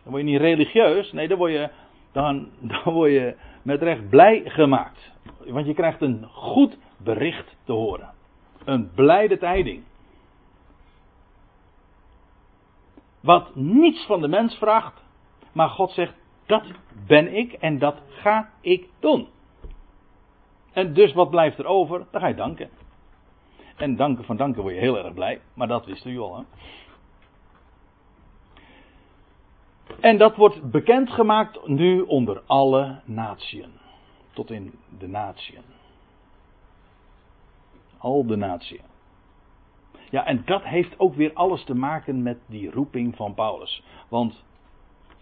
[0.02, 1.12] Dan word je niet religieus.
[1.12, 1.68] Nee, dan word je,
[2.12, 5.12] dan, dan word je met recht blij gemaakt.
[5.46, 8.10] Want je krijgt een goed bericht te horen.
[8.64, 9.82] Een blijde tijding.
[13.20, 15.02] Wat niets van de mens vraagt.
[15.52, 16.14] Maar God zegt:
[16.46, 16.64] dat
[17.06, 19.28] ben ik en dat ga ik doen.
[20.72, 22.06] En dus wat blijft er over?
[22.10, 22.70] Dan ga je danken.
[23.76, 25.40] En danken van danken word je heel erg blij.
[25.54, 26.44] Maar dat wist u al.
[30.00, 33.72] En dat wordt bekendgemaakt nu onder alle natieën.
[34.32, 35.62] Tot in de natieën.
[37.98, 38.89] Al de natieën.
[40.10, 43.82] Ja, en dat heeft ook weer alles te maken met die roeping van Paulus.
[44.08, 44.44] Want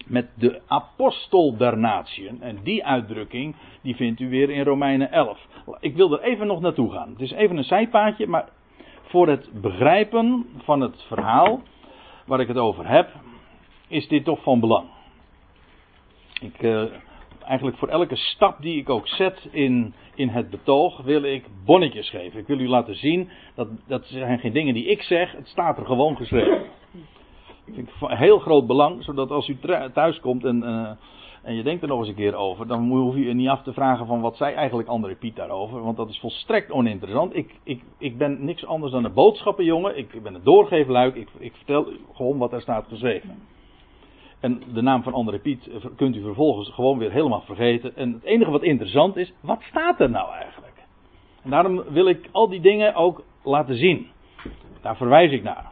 [0.06, 2.42] met de apostel der natieën.
[2.42, 5.46] En die uitdrukking, die vindt u weer in Romeinen 11.
[5.80, 7.08] Ik wil er even nog naartoe gaan.
[7.08, 8.48] Het is even een zijpaadje, maar
[9.02, 11.60] voor het begrijpen van het verhaal
[12.26, 13.12] waar ik het over heb,
[13.88, 14.86] is dit toch van belang.
[16.40, 16.82] Ik, uh,
[17.48, 22.10] eigenlijk voor elke stap die ik ook zet in, in het betoog, wil ik bonnetjes
[22.10, 22.40] geven.
[22.40, 25.78] Ik wil u laten zien, dat, dat zijn geen dingen die ik zeg, het staat
[25.78, 26.66] er gewoon geschreven
[27.74, 29.58] vind ik van heel groot belang, zodat als u
[29.92, 30.90] thuis komt en, uh,
[31.42, 33.62] en je denkt er nog eens een keer over, dan hoef je je niet af
[33.62, 37.36] te vragen van wat zei eigenlijk André Piet daarover, want dat is volstrekt oninteressant.
[37.36, 41.52] Ik, ik, ik ben niks anders dan een boodschappenjongen, ik ben een doorgeefluik, ik, ik
[41.54, 43.38] vertel gewoon wat er staat geschreven.
[44.40, 47.96] En de naam van André Piet kunt u vervolgens gewoon weer helemaal vergeten.
[47.96, 50.82] En het enige wat interessant is, wat staat er nou eigenlijk?
[51.42, 54.06] En daarom wil ik al die dingen ook laten zien.
[54.80, 55.70] Daar verwijs ik naar.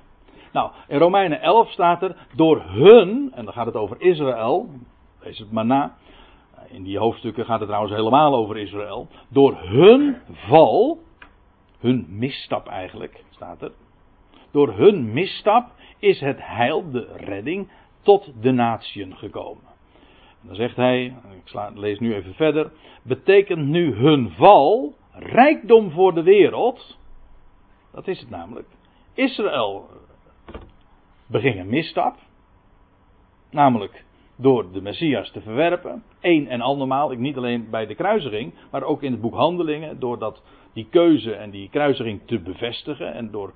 [0.52, 4.68] Nou, in Romeinen 11 staat er, door hun, en dan gaat het over Israël,
[5.20, 5.96] lees het maar na.
[6.68, 9.08] In die hoofdstukken gaat het trouwens helemaal over Israël.
[9.28, 10.98] Door hun val,
[11.78, 13.72] hun misstap eigenlijk, staat er.
[14.50, 15.66] Door hun misstap
[15.98, 17.68] is het heil, de redding,
[18.06, 19.64] tot de natieën gekomen.
[20.40, 22.70] En dan zegt hij, ik sla, lees nu even verder,
[23.02, 26.98] betekent nu hun val rijkdom voor de wereld?
[27.92, 28.68] Dat is het namelijk.
[29.14, 29.88] Israël
[31.26, 32.16] beging een misstap.
[33.50, 34.04] Namelijk
[34.36, 36.02] door de Messias te verwerpen.
[36.20, 37.12] Eén en andermaal.
[37.12, 39.98] Ik niet alleen bij de kruisiging, maar ook in het boek Handelingen.
[39.98, 40.42] Door dat,
[40.72, 43.14] die keuze en die kruisiging te bevestigen.
[43.14, 43.52] En door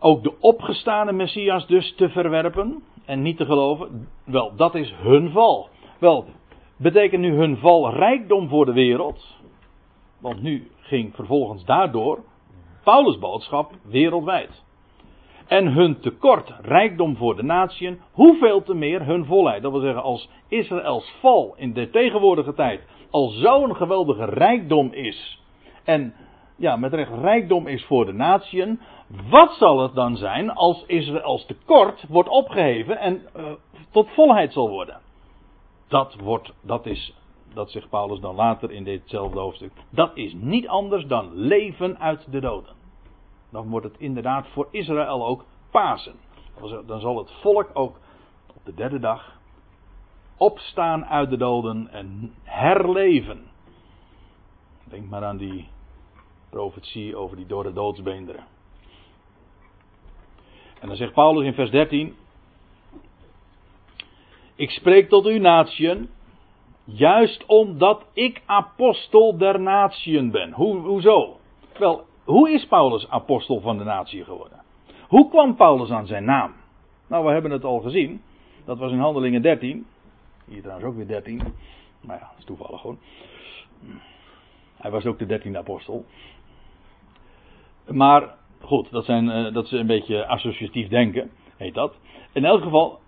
[0.00, 2.82] ook de opgestane Messias dus te verwerpen.
[3.04, 5.68] en niet te geloven, wel, dat is hun val.
[5.98, 6.24] Wel,
[6.76, 9.36] betekent nu hun val rijkdom voor de wereld?
[10.20, 12.18] Want nu ging vervolgens daardoor
[12.84, 14.64] Paulus' boodschap wereldwijd.
[15.46, 19.62] En hun tekort rijkdom voor de natieën, hoeveel te meer hun volheid.
[19.62, 25.40] Dat wil zeggen, als Israëls val in de tegenwoordige tijd al zo'n geweldige rijkdom is.
[25.84, 26.14] En
[26.60, 28.80] ja, met recht rijkdom is voor de natieën.
[29.28, 33.44] Wat zal het dan zijn als Israëls tekort wordt opgeheven en uh,
[33.90, 35.00] tot volheid zal worden?
[35.88, 37.14] Dat wordt, dat is,
[37.54, 39.72] dat zegt Paulus dan later in ditzelfde hoofdstuk.
[39.90, 42.74] Dat is niet anders dan leven uit de doden.
[43.50, 46.14] Dan wordt het inderdaad voor Israël ook Pasen.
[46.86, 47.96] Dan zal het volk ook
[48.54, 49.38] op de derde dag
[50.36, 53.46] opstaan uit de doden en herleven.
[54.84, 55.68] Denk maar aan die
[56.50, 58.44] profetie over die door de doodsbeenderen.
[60.80, 62.14] En dan zegt Paulus in vers 13:
[64.54, 66.08] Ik spreek tot u natieën,
[66.84, 70.52] juist omdat ik apostel der natieën ben.
[70.52, 71.38] Hoe, hoezo?
[71.78, 74.62] Wel, hoe is Paulus apostel van de natie geworden?
[75.08, 76.52] Hoe kwam Paulus aan zijn naam?
[77.06, 78.22] Nou, we hebben het al gezien.
[78.64, 79.86] Dat was in Handelingen 13.
[80.44, 81.42] Hier trouwens ook weer 13.
[82.00, 82.98] Maar ja, dat is toevallig gewoon.
[84.76, 86.04] Hij was ook de dertiende apostel.
[87.88, 91.94] Maar goed, dat, zijn, eh, dat is een beetje associatief denken, heet dat.
[92.32, 92.98] In elk geval,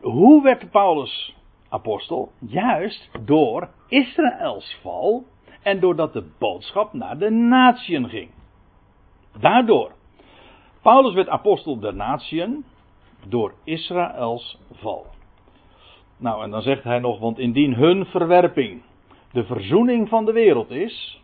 [0.00, 1.34] hoe werd Paulus
[1.68, 2.30] apostel?
[2.38, 5.24] Juist door Israëls val
[5.62, 8.30] en doordat de boodschap naar de natieën ging.
[9.40, 9.92] Daardoor.
[10.82, 12.64] Paulus werd apostel der natieën
[13.28, 15.06] door Israëls val.
[16.16, 18.82] Nou, en dan zegt hij nog, want indien hun verwerping
[19.32, 21.22] de verzoening van de wereld is,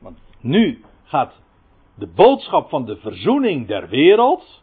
[0.00, 1.32] want nu gaat
[1.94, 4.62] de boodschap van de verzoening der wereld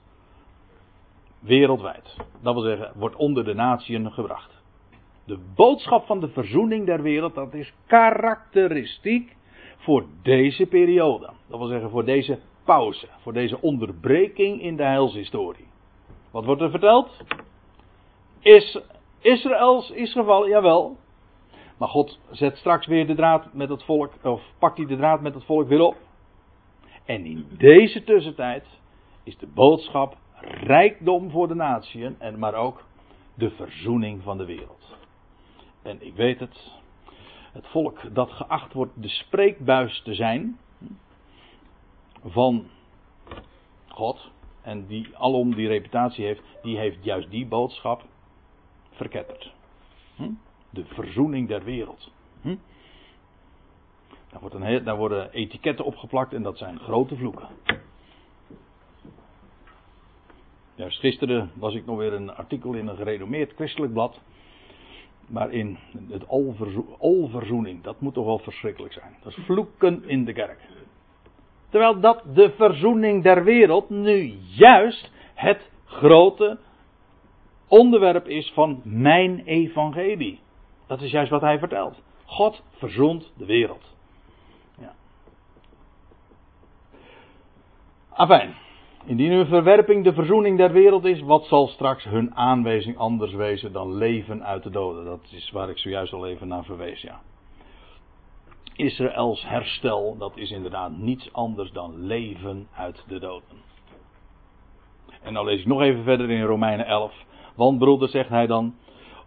[1.40, 2.16] wereldwijd.
[2.42, 4.62] Dat wil zeggen, wordt onder de natieën gebracht.
[5.26, 9.36] De boodschap van de verzoening der wereld, dat is karakteristiek
[9.78, 11.30] voor deze periode.
[11.48, 15.68] Dat wil zeggen, voor deze pauze, voor deze onderbreking in de heilshistorie.
[16.32, 17.10] Wat wordt er verteld?
[18.40, 18.80] Is
[19.20, 20.98] Israëls is gevallen, jawel.
[21.78, 25.22] Maar God zet straks weer de draad met het volk, of pakt hij de draad
[25.22, 25.96] met het volk weer op.
[27.06, 28.66] En in deze tussentijd
[29.24, 32.84] is de boodschap rijkdom voor de natieën, en maar ook
[33.34, 34.98] de verzoening van de wereld.
[35.82, 36.72] En ik weet het,
[37.52, 40.58] het volk dat geacht wordt de spreekbuis te zijn
[42.26, 42.70] van
[43.88, 48.04] God, en die alom die reputatie heeft, die heeft juist die boodschap
[48.92, 49.54] verketterd.
[50.16, 50.32] Hm?
[50.70, 52.12] De verzoening der wereld.
[52.42, 52.56] Hm?
[54.32, 57.48] Daar, wordt worden etiketten opgeplakt en dat zijn grote vloeken.
[60.76, 64.22] Juist gisteren was ik nog weer een artikel in een gerenommeerd christelijk blad.
[65.28, 65.78] Maar in
[66.10, 66.28] het
[67.00, 69.16] alverzoening, dat moet toch wel verschrikkelijk zijn.
[69.24, 70.60] Dat is vloeken in de kerk.
[71.70, 76.60] Terwijl dat de verzoening der wereld nu juist het grote
[77.68, 80.40] onderwerp is van mijn evangelie.
[80.88, 82.02] Dat is juist wat hij vertelt.
[82.26, 83.84] God verzoent de wereld.
[84.78, 84.94] Ja.
[88.22, 88.56] Afijn.
[89.06, 93.72] Indien hun verwerping de verzoening der wereld is, wat zal straks hun aanwijzing anders wezen
[93.72, 95.06] dan leven uit de doden?
[95.06, 97.22] Dat is waar ik zojuist al even naar verwees, ja.
[98.76, 103.58] Israëls herstel, dat is inderdaad niets anders dan leven uit de doden.
[105.22, 107.14] En dan lees ik nog even verder in Romeinen 11.
[107.56, 108.76] Want broeder, zegt hij dan,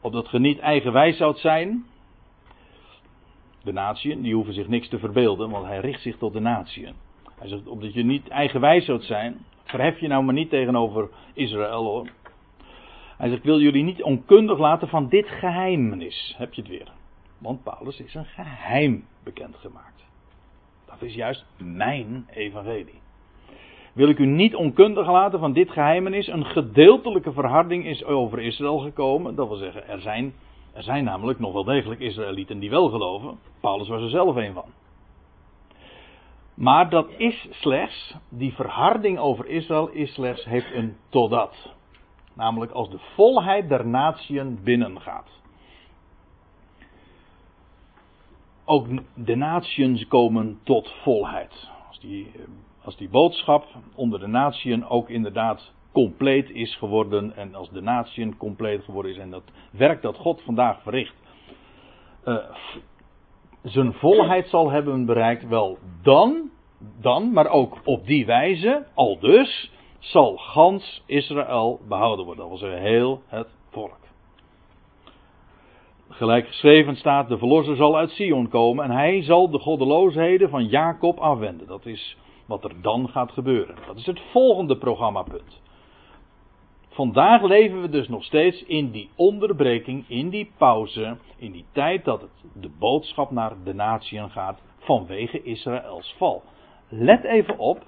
[0.00, 1.84] opdat ge niet eigenwijs zoudt zijn.
[3.62, 7.03] De natieën, die hoeven zich niks te verbeelden, want hij richt zich tot de natieën.
[7.44, 11.84] Hij zegt, opdat je niet eigenwijs zoudt zijn, verhef je nou maar niet tegenover Israël
[11.84, 12.08] hoor.
[13.16, 16.34] Hij zegt, ik wil jullie niet onkundig laten van dit geheimenis.
[16.38, 16.88] Heb je het weer.
[17.38, 20.04] Want Paulus is een geheim bekendgemaakt.
[20.86, 23.02] Dat is juist mijn evangelie
[23.92, 26.26] wil ik u niet onkundig laten van dit geheimenis.
[26.26, 29.34] Een gedeeltelijke verharding is over Israël gekomen.
[29.34, 30.34] Dat wil zeggen, er zijn,
[30.72, 33.38] er zijn namelijk nog wel degelijk Israëlieten die wel geloven.
[33.60, 34.64] Paulus was er zelf een van.
[36.54, 41.74] Maar dat is slechts, die verharding over Israël is slechts, heeft een totdat.
[42.34, 45.28] Namelijk als de volheid der natieën binnengaat.
[48.64, 51.68] Ook de natieën komen tot volheid.
[51.88, 52.32] Als die
[52.84, 58.36] als die boodschap onder de natieën ook inderdaad compleet is geworden en als de natieën
[58.36, 61.14] compleet geworden is en dat werk dat God vandaag verricht
[62.24, 62.36] uh,
[63.64, 66.50] zijn volheid zal hebben bereikt, wel dan,
[67.00, 72.48] dan, maar ook op die wijze, al dus, zal gans Israël behouden worden.
[72.48, 73.98] Dat zeggen heel het volk.
[76.08, 80.66] Gelijk geschreven staat, de verlosser zal uit Sion komen en hij zal de goddeloosheden van
[80.66, 81.66] Jacob afwenden.
[81.66, 83.76] Dat is wat er dan gaat gebeuren.
[83.86, 85.62] Dat is het volgende programmapunt.
[86.94, 92.04] Vandaag leven we dus nog steeds in die onderbreking, in die pauze, in die tijd
[92.04, 96.42] dat het de boodschap naar de natieën gaat vanwege Israëls val.
[96.88, 97.82] Let even op,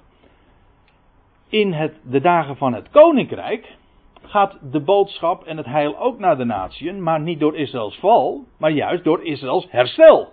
[1.49, 3.75] in het, de dagen van het koninkrijk
[4.21, 8.43] gaat de boodschap en het heil ook naar de natieën, maar niet door Israëls val,
[8.57, 10.27] maar juist door Israëls herstel.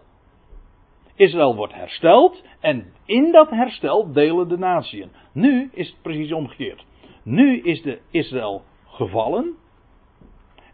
[1.15, 5.11] Israël wordt hersteld en in dat herstel delen de natieën.
[5.33, 6.85] Nu is het precies omgekeerd.
[7.25, 9.57] Nu is de Israël gevallen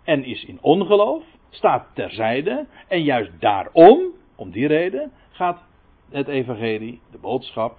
[0.05, 4.01] en is in ongeloof, staat terzijde en juist daarom,
[4.37, 5.63] om die reden, gaat
[6.09, 7.79] het evangelie, de boodschap,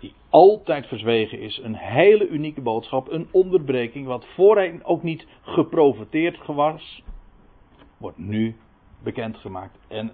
[0.00, 6.46] die altijd verzwegen is, een hele unieke boodschap, een onderbreking, wat voorheen ook niet geprofiteerd
[6.46, 7.02] was,
[7.96, 8.56] wordt nu
[9.02, 10.12] bekendgemaakt en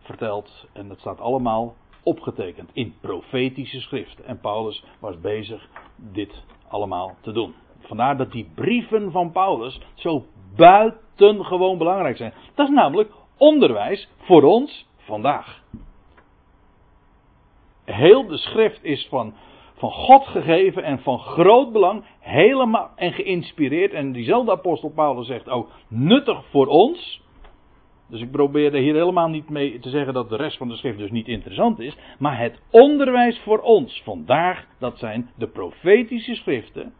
[0.00, 0.66] verteld.
[0.72, 4.24] En het staat allemaal opgetekend in profetische schriften.
[4.26, 7.54] En Paulus was bezig dit allemaal te doen.
[7.80, 10.24] Vandaar dat die brieven van Paulus zo
[10.56, 12.34] buitengewoon belangrijk zijn.
[12.54, 15.62] Dat is namelijk onderwijs voor ons vandaag.
[17.84, 19.34] Heel de schrift is van,
[19.74, 23.92] van God gegeven en van groot belang, helemaal en geïnspireerd.
[23.92, 27.22] En diezelfde apostel Paulus zegt ook nuttig voor ons.
[28.12, 30.98] Dus ik probeer hier helemaal niet mee te zeggen dat de rest van de schrift
[30.98, 31.96] dus niet interessant is.
[32.18, 36.92] Maar het onderwijs voor ons vandaag, dat zijn de profetische schriften.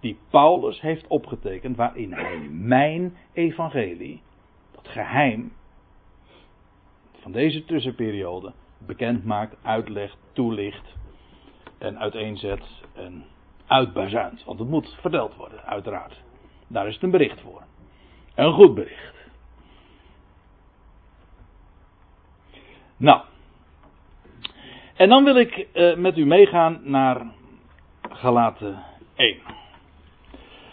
[0.00, 4.22] Die Paulus heeft opgetekend, waarin hij mijn evangelie,
[4.74, 5.52] dat geheim
[7.12, 8.52] van deze tussenperiode,
[8.86, 10.94] bekend maakt, uitlegt, toelicht
[11.78, 13.24] en uiteenzet en
[13.66, 14.44] uitbazuint.
[14.44, 16.22] Want het moet verteld worden, uiteraard.
[16.66, 17.62] Daar is het een bericht voor.
[18.34, 19.19] Een goed bericht.
[23.00, 23.20] Nou.
[24.96, 27.26] En dan wil ik uh, met u meegaan naar
[28.10, 28.82] Galaten
[29.14, 29.36] 1.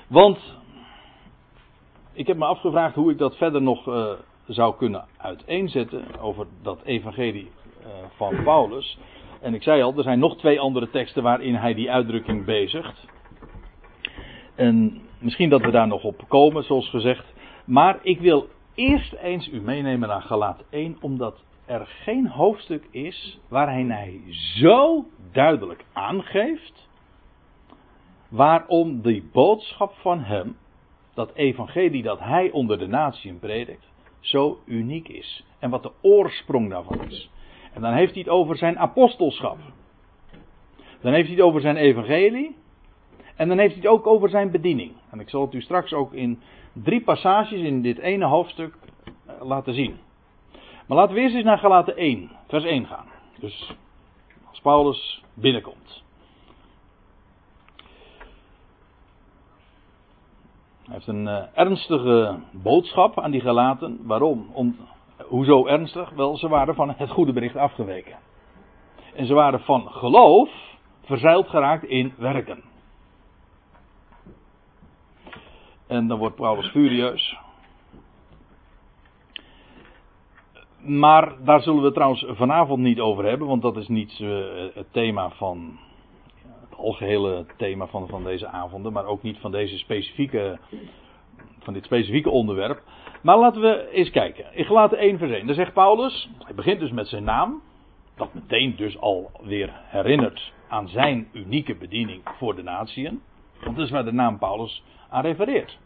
[0.08, 0.40] Want
[2.14, 4.12] ik heb me afgevraagd hoe ik dat verder nog uh,
[4.48, 8.98] zou kunnen uiteenzetten over dat evangelie uh, van Paulus.
[9.42, 13.06] En ik zei al, er zijn nog twee andere teksten waarin hij die uitdrukking bezigt.
[14.56, 17.34] En misschien dat we daar nog op komen, zoals gezegd.
[17.66, 23.40] Maar ik wil eerst eens u meenemen naar Galaat 1, omdat er geen hoofdstuk is
[23.48, 26.88] waarin hij zo duidelijk aangeeft
[28.30, 30.58] waarom die boodschap van hem,
[31.14, 35.46] dat evangelie dat hij onder de natieën predikt, zo uniek is.
[35.60, 37.30] En wat de oorsprong daarvan is.
[37.74, 39.58] En dan heeft hij het over zijn apostelschap.
[41.02, 42.56] Dan heeft hij het over zijn evangelie.
[43.36, 44.92] En dan heeft hij het ook over zijn bediening.
[45.12, 46.40] En ik zal het u straks ook in
[46.74, 48.78] drie passages in dit ene hoofdstuk
[49.26, 49.98] eh, laten zien.
[50.88, 53.06] Maar laten we eerst eens naar Galaten 1, vers 1 gaan.
[53.40, 53.76] Dus
[54.50, 56.04] als Paulus binnenkomt.
[60.84, 64.00] Hij heeft een uh, ernstige boodschap aan die Galaten.
[64.06, 64.50] Waarom?
[64.54, 64.76] Om,
[65.18, 66.10] hoezo ernstig?
[66.10, 68.18] Wel, ze waren van het goede bericht afgeweken.
[69.16, 70.50] En ze waren van geloof
[71.04, 72.64] verzeild geraakt in werken.
[75.88, 77.38] En dan wordt Paulus furieus.
[80.82, 84.88] Maar daar zullen we trouwens vanavond niet over hebben, want dat is niet uh, het
[84.92, 85.80] thema van.
[86.70, 90.60] Het algehele thema van, van deze avonden, maar ook niet van deze specifieke.
[91.60, 92.82] van dit specifieke onderwerp.
[93.22, 94.46] Maar laten we eens kijken.
[94.54, 95.46] In Gelaten 1 vers 1.
[95.46, 96.30] Daar zegt Paulus.
[96.44, 97.62] Hij begint dus met zijn naam.
[98.16, 103.22] Dat meteen dus alweer herinnert aan zijn unieke bediening voor de natieën.
[103.64, 105.78] Want dat is waar de naam Paulus aan refereert.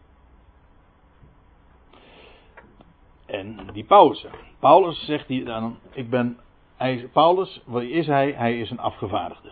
[3.32, 4.30] En die pauze.
[4.60, 6.38] Paulus zegt hier dan, ik ben,
[6.76, 8.32] hij, Paulus, wat is hij?
[8.32, 9.52] Hij is een afgevaardigde.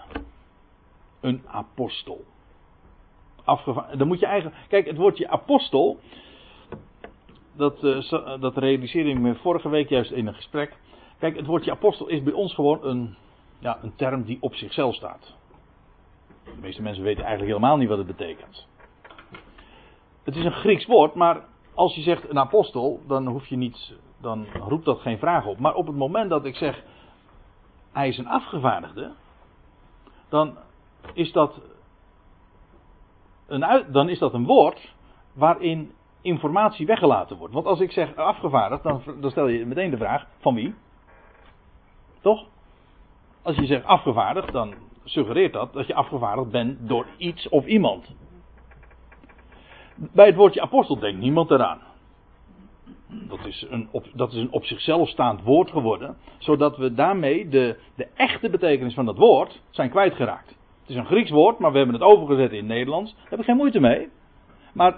[1.19, 2.23] Een apostel.
[3.43, 5.99] Afgeva dan moet je eigenlijk, kijk, het woordje apostel,
[7.53, 10.77] dat, uh, dat realiseerde ik me vorige week juist in een gesprek.
[11.19, 13.15] Kijk, het woordje apostel is bij ons gewoon een,
[13.59, 15.35] ja, een term die op zichzelf staat.
[16.43, 18.67] De meeste mensen weten eigenlijk helemaal niet wat het betekent.
[20.23, 21.41] Het is een Grieks woord, maar
[21.79, 25.59] als je zegt een apostel, dan hoef je niet, dan roept dat geen vraag op.
[25.59, 26.83] Maar op het moment dat ik zeg,
[27.91, 29.11] hij is een afgevaardigde,
[30.29, 30.57] dan
[31.13, 31.61] is dat
[33.47, 34.93] een, dan is dat een woord
[35.33, 37.53] waarin informatie weggelaten wordt.
[37.53, 40.75] Want als ik zeg afgevaardigd, dan, dan stel je meteen de vraag: van wie?
[42.21, 42.45] Toch?
[43.41, 44.73] Als je zegt afgevaardigd, dan
[45.03, 48.15] suggereert dat dat je afgevaardigd bent door iets of iemand.
[49.99, 51.79] Bij het woordje apostel denkt niemand eraan.
[53.07, 57.49] Dat is, een op, dat is een op zichzelf staand woord geworden, zodat we daarmee
[57.49, 60.47] de, de echte betekenis van dat woord zijn kwijtgeraakt.
[60.81, 63.13] Het is een Grieks woord, maar we hebben het overgezet in het Nederlands.
[63.13, 64.09] Daar heb ik geen moeite mee.
[64.73, 64.97] Maar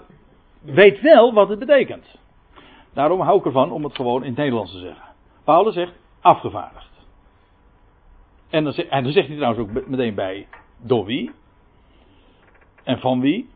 [0.60, 2.18] weet wel wat het betekent.
[2.92, 5.04] Daarom hou ik ervan om het gewoon in het Nederlands te zeggen.
[5.44, 6.90] Paulus zegt afgevaardigd.
[8.50, 10.46] En dan, en dan zegt hij trouwens ook meteen bij
[10.80, 11.30] door wie.
[12.84, 13.48] En van wie.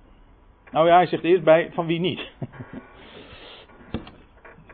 [0.72, 2.20] Nou ja, hij zegt eerst bij van wie niet.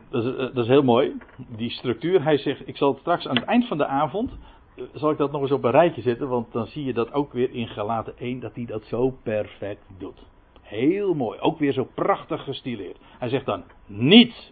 [0.09, 1.17] dat, is, eh, dat is heel mooi.
[1.55, 2.23] Die structuur.
[2.23, 4.31] Hij zegt, ik zal straks aan het eind van de avond.
[4.75, 6.27] Eh, zal ik dat nog eens op een rijtje zetten.
[6.27, 8.39] Want dan zie je dat ook weer in Galaten 1.
[8.39, 10.25] Dat hij dat zo perfect doet.
[10.61, 11.39] Heel mooi.
[11.39, 12.97] Ook weer zo prachtig gestileerd.
[13.19, 14.51] Hij zegt dan niet.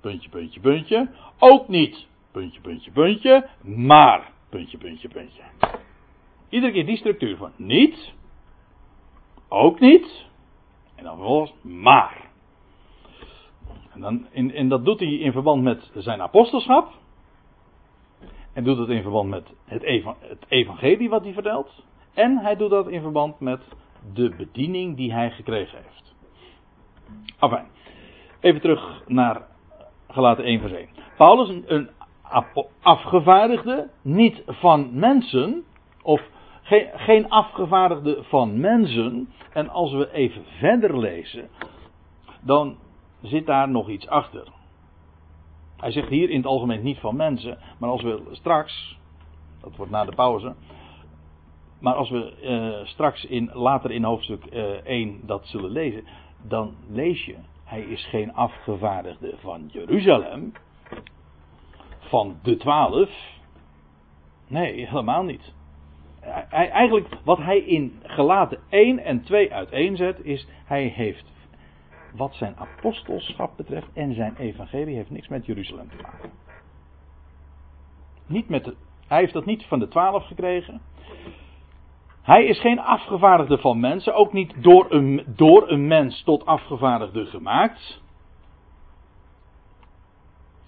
[0.00, 1.08] Puntje, puntje, puntje.
[1.38, 2.06] Ook niet.
[2.32, 3.48] Puntje, puntje, puntje.
[3.62, 4.30] Maar.
[4.48, 5.42] Puntje, puntje, puntje.
[6.48, 8.12] Iedere keer die structuur van niet.
[9.52, 10.26] Ook niet.
[10.94, 12.30] En dan vervolgens maar.
[13.92, 16.92] En, dan, in, en dat doet hij in verband met zijn apostelschap.
[18.52, 19.82] En doet het in verband met het,
[20.48, 21.84] evangelie wat hij vertelt.
[22.14, 23.60] En hij doet dat in verband met
[24.12, 26.14] de bediening die hij gekregen heeft.
[27.38, 27.66] Enfin,
[28.40, 29.42] even terug naar
[30.08, 30.88] gelaten 1 vers 1.
[31.16, 31.90] Paulus, een
[32.82, 35.64] afgevaardigde, niet van mensen,
[36.02, 36.30] of
[36.94, 39.32] geen, afgevaardigde van mensen.
[39.52, 41.48] En als we even verder lezen,
[42.40, 42.76] dan
[43.22, 44.48] zit daar nog iets achter.
[45.76, 48.98] Hij zegt hier in het algemeen niet van mensen, maar als we straks,
[49.60, 50.54] dat wordt na de pauze,
[51.80, 56.04] maar als we uh, straks in, later in hoofdstuk eh, 1 dat zullen lezen,
[56.42, 60.52] dan lees je, hij is geen afgevaardigde van Jeruzalem,
[61.98, 63.10] van de twaalf.
[64.46, 65.52] Nee, helemaal niet.
[66.22, 71.24] Hij, eigenlijk wat hij in gelaten 1 en 2 uiteenzet is, hij heeft
[72.14, 76.30] wat zijn apostelschap betreft en zijn evangelie heeft niks met Jeruzalem te maken.
[78.26, 78.74] Niet met de,
[79.06, 80.80] hij heeft dat niet van de twaalf gekregen.
[82.22, 87.26] Hij is geen afgevaardigde van mensen, ook niet door een, door een mens tot afgevaardigde
[87.26, 88.00] gemaakt.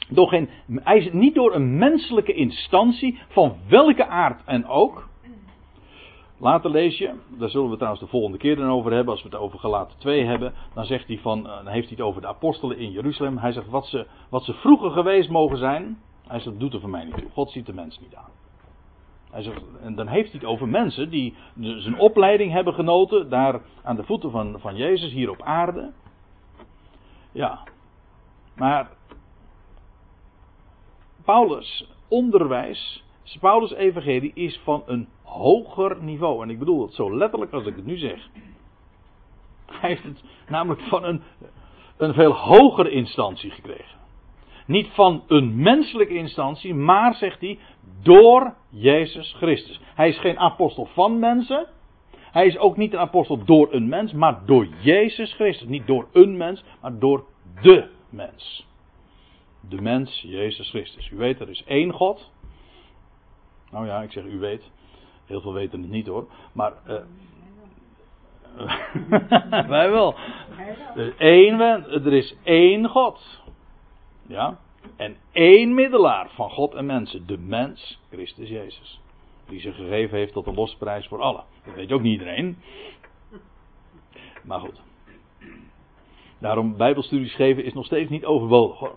[0.08, 5.08] Door geen, hij is niet door een menselijke instantie, van welke aard en ook.
[6.44, 9.28] Later lees je, daar zullen we trouwens de volgende keer dan over hebben, als we
[9.28, 10.54] het over gelaten 2 hebben.
[10.74, 13.38] Dan, zegt hij van, dan heeft hij het over de apostelen in Jeruzalem.
[13.38, 15.98] Hij zegt wat ze, wat ze vroeger geweest mogen zijn.
[16.26, 17.30] Hij zegt, dat doet er voor mij niet toe.
[17.32, 18.30] God ziet de mens niet aan.
[19.30, 23.60] Hij zegt, en dan heeft hij het over mensen die zijn opleiding hebben genoten, daar
[23.82, 25.92] aan de voeten van, van Jezus hier op aarde.
[27.32, 27.62] Ja,
[28.56, 28.90] maar
[31.24, 33.04] Paulus' onderwijs,
[33.40, 36.42] Paulus' evangelie is van een hoger niveau.
[36.42, 38.28] En ik bedoel het zo letterlijk als ik het nu zeg.
[39.66, 41.22] Hij heeft het namelijk van een,
[41.96, 43.98] een veel hogere instantie gekregen.
[44.66, 47.58] Niet van een menselijke instantie, maar zegt hij,
[48.02, 49.80] door Jezus Christus.
[49.94, 51.66] Hij is geen apostel van mensen.
[52.14, 55.68] Hij is ook niet een apostel door een mens, maar door Jezus Christus.
[55.68, 57.24] Niet door een mens, maar door
[57.62, 58.66] de mens.
[59.68, 61.10] De mens, Jezus Christus.
[61.10, 62.32] U weet, er is één God.
[63.74, 64.70] Nou ja, ik zeg u weet.
[65.26, 66.26] Heel veel weten het niet hoor.
[66.52, 66.72] Maar.
[66.88, 67.00] Uh,
[69.68, 70.14] wij wel.
[70.94, 73.40] Er is, één, er is één God.
[74.26, 74.58] Ja.
[74.96, 77.26] En één middelaar van God en mensen.
[77.26, 79.00] De mens, Christus Jezus.
[79.48, 81.44] Die zich gegeven heeft tot een losprijs voor allen.
[81.64, 82.58] Dat weet ook niet iedereen.
[84.42, 84.82] Maar goed.
[86.38, 88.94] Daarom Bijbelstudies geven is nog steeds niet overbodig hoor.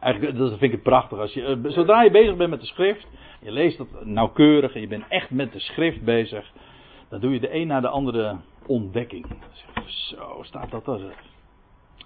[0.00, 1.18] Eigenlijk, dat vind ik prachtig.
[1.18, 3.06] Als je, eh, zodra je bezig bent met de schrift,
[3.40, 6.52] je leest dat nauwkeurig en je bent echt met de schrift bezig,
[7.08, 8.36] dan doe je de een na de andere
[8.66, 9.26] ontdekking.
[9.84, 11.14] Zo staat dat er.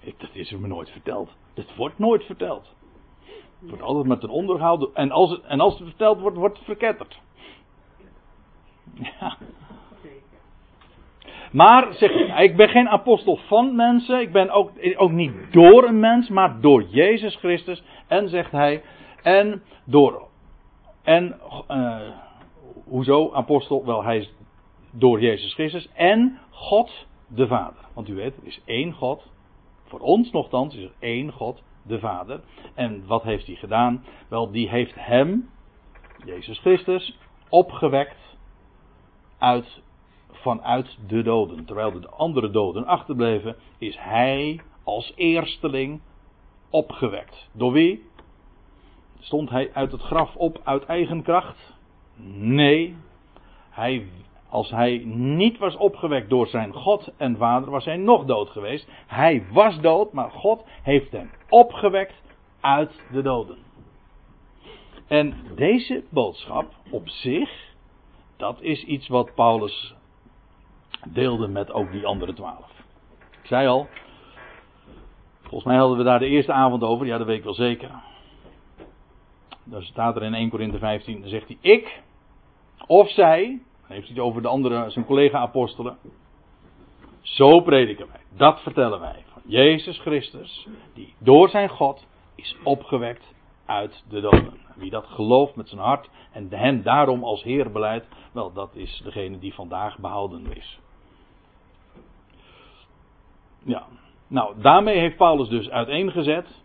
[0.01, 1.31] Ik, dat is me nooit verteld.
[1.55, 2.75] Dat wordt nooit verteld.
[3.61, 4.93] Het wordt altijd met een onderhoud.
[4.93, 7.21] En als en als het verteld wordt, wordt het verketterd.
[8.95, 9.37] Ja.
[11.51, 14.21] Maar, zeg ik, ben geen apostel van mensen.
[14.21, 17.83] Ik ben ook, ook niet door een mens, maar door Jezus Christus.
[18.07, 18.83] En zegt hij,
[19.23, 20.29] en door.
[21.03, 21.41] En,
[21.71, 22.01] uh,
[22.85, 23.85] hoezo apostel?
[23.85, 24.33] Wel, hij is
[24.93, 25.89] door Jezus Christus.
[25.95, 27.85] En God de Vader.
[27.95, 29.31] Want u weet, er is één God.
[29.85, 32.41] Voor ons nogthans is er één God, de Vader.
[32.75, 34.05] En wat heeft hij gedaan?
[34.29, 35.51] Wel, die heeft hem,
[36.25, 38.37] Jezus Christus, opgewekt
[39.39, 39.83] uit
[40.41, 41.65] vanuit de doden.
[41.65, 46.01] Terwijl de andere doden achterbleven, is hij als eersteling
[46.71, 47.49] opgewekt.
[47.53, 48.09] Door wie?
[49.21, 51.79] Stond hij uit het graf op uit eigen kracht?
[52.33, 52.97] Nee,
[53.71, 54.07] Hij,
[54.49, 58.89] als hij niet was opgewekt door zijn God en Vader, was hij nog dood geweest.
[59.07, 62.23] Hij was dood, maar God heeft hem opgewekt
[62.61, 63.57] uit de doden.
[65.07, 67.75] En deze boodschap op zich,
[68.37, 69.95] dat is iets wat Paulus
[71.09, 72.71] deelde met ook die andere twaalf.
[73.43, 73.89] Ik zei al,
[75.41, 77.91] volgens mij hadden we daar de eerste avond over, ja dat weet ik wel zeker.
[79.65, 82.03] Daar staat er in 1 Korinthe 15, dan zegt hij, ik
[82.87, 85.99] of zij, dan heeft hij het over de andere, zijn collega-apostelen.
[87.21, 93.35] Zo prediken wij, dat vertellen wij van Jezus Christus, die door zijn God is opgewekt
[93.67, 94.59] uit de doden.
[94.75, 99.01] Wie dat gelooft met zijn hart en hem daarom als Heer beleidt, wel, dat is
[99.05, 100.79] degene die vandaag behouden is.
[103.65, 103.87] Ja,
[104.27, 106.63] nou, daarmee heeft Paulus dus uiteengezet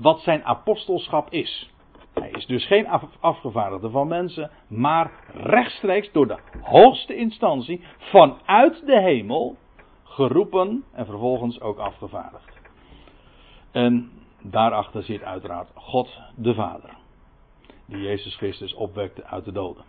[0.00, 1.70] wat zijn apostelschap is.
[2.12, 2.88] Hij is dus geen
[3.20, 9.56] afgevaardigde van mensen, maar rechtstreeks door de hoogste instantie vanuit de hemel
[10.04, 12.60] geroepen en vervolgens ook afgevaardigd.
[13.70, 14.10] En
[14.42, 16.90] daarachter zit uiteraard God de Vader,
[17.86, 19.84] die Jezus Christus opwekte uit de doden.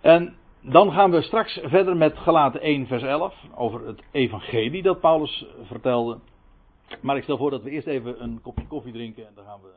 [0.00, 5.00] En dan gaan we straks verder met gelaten 1 vers 11 over het evangelie dat
[5.00, 6.18] Paulus vertelde.
[7.00, 9.60] Maar ik stel voor dat we eerst even een kopje koffie drinken en dan gaan
[9.62, 9.68] we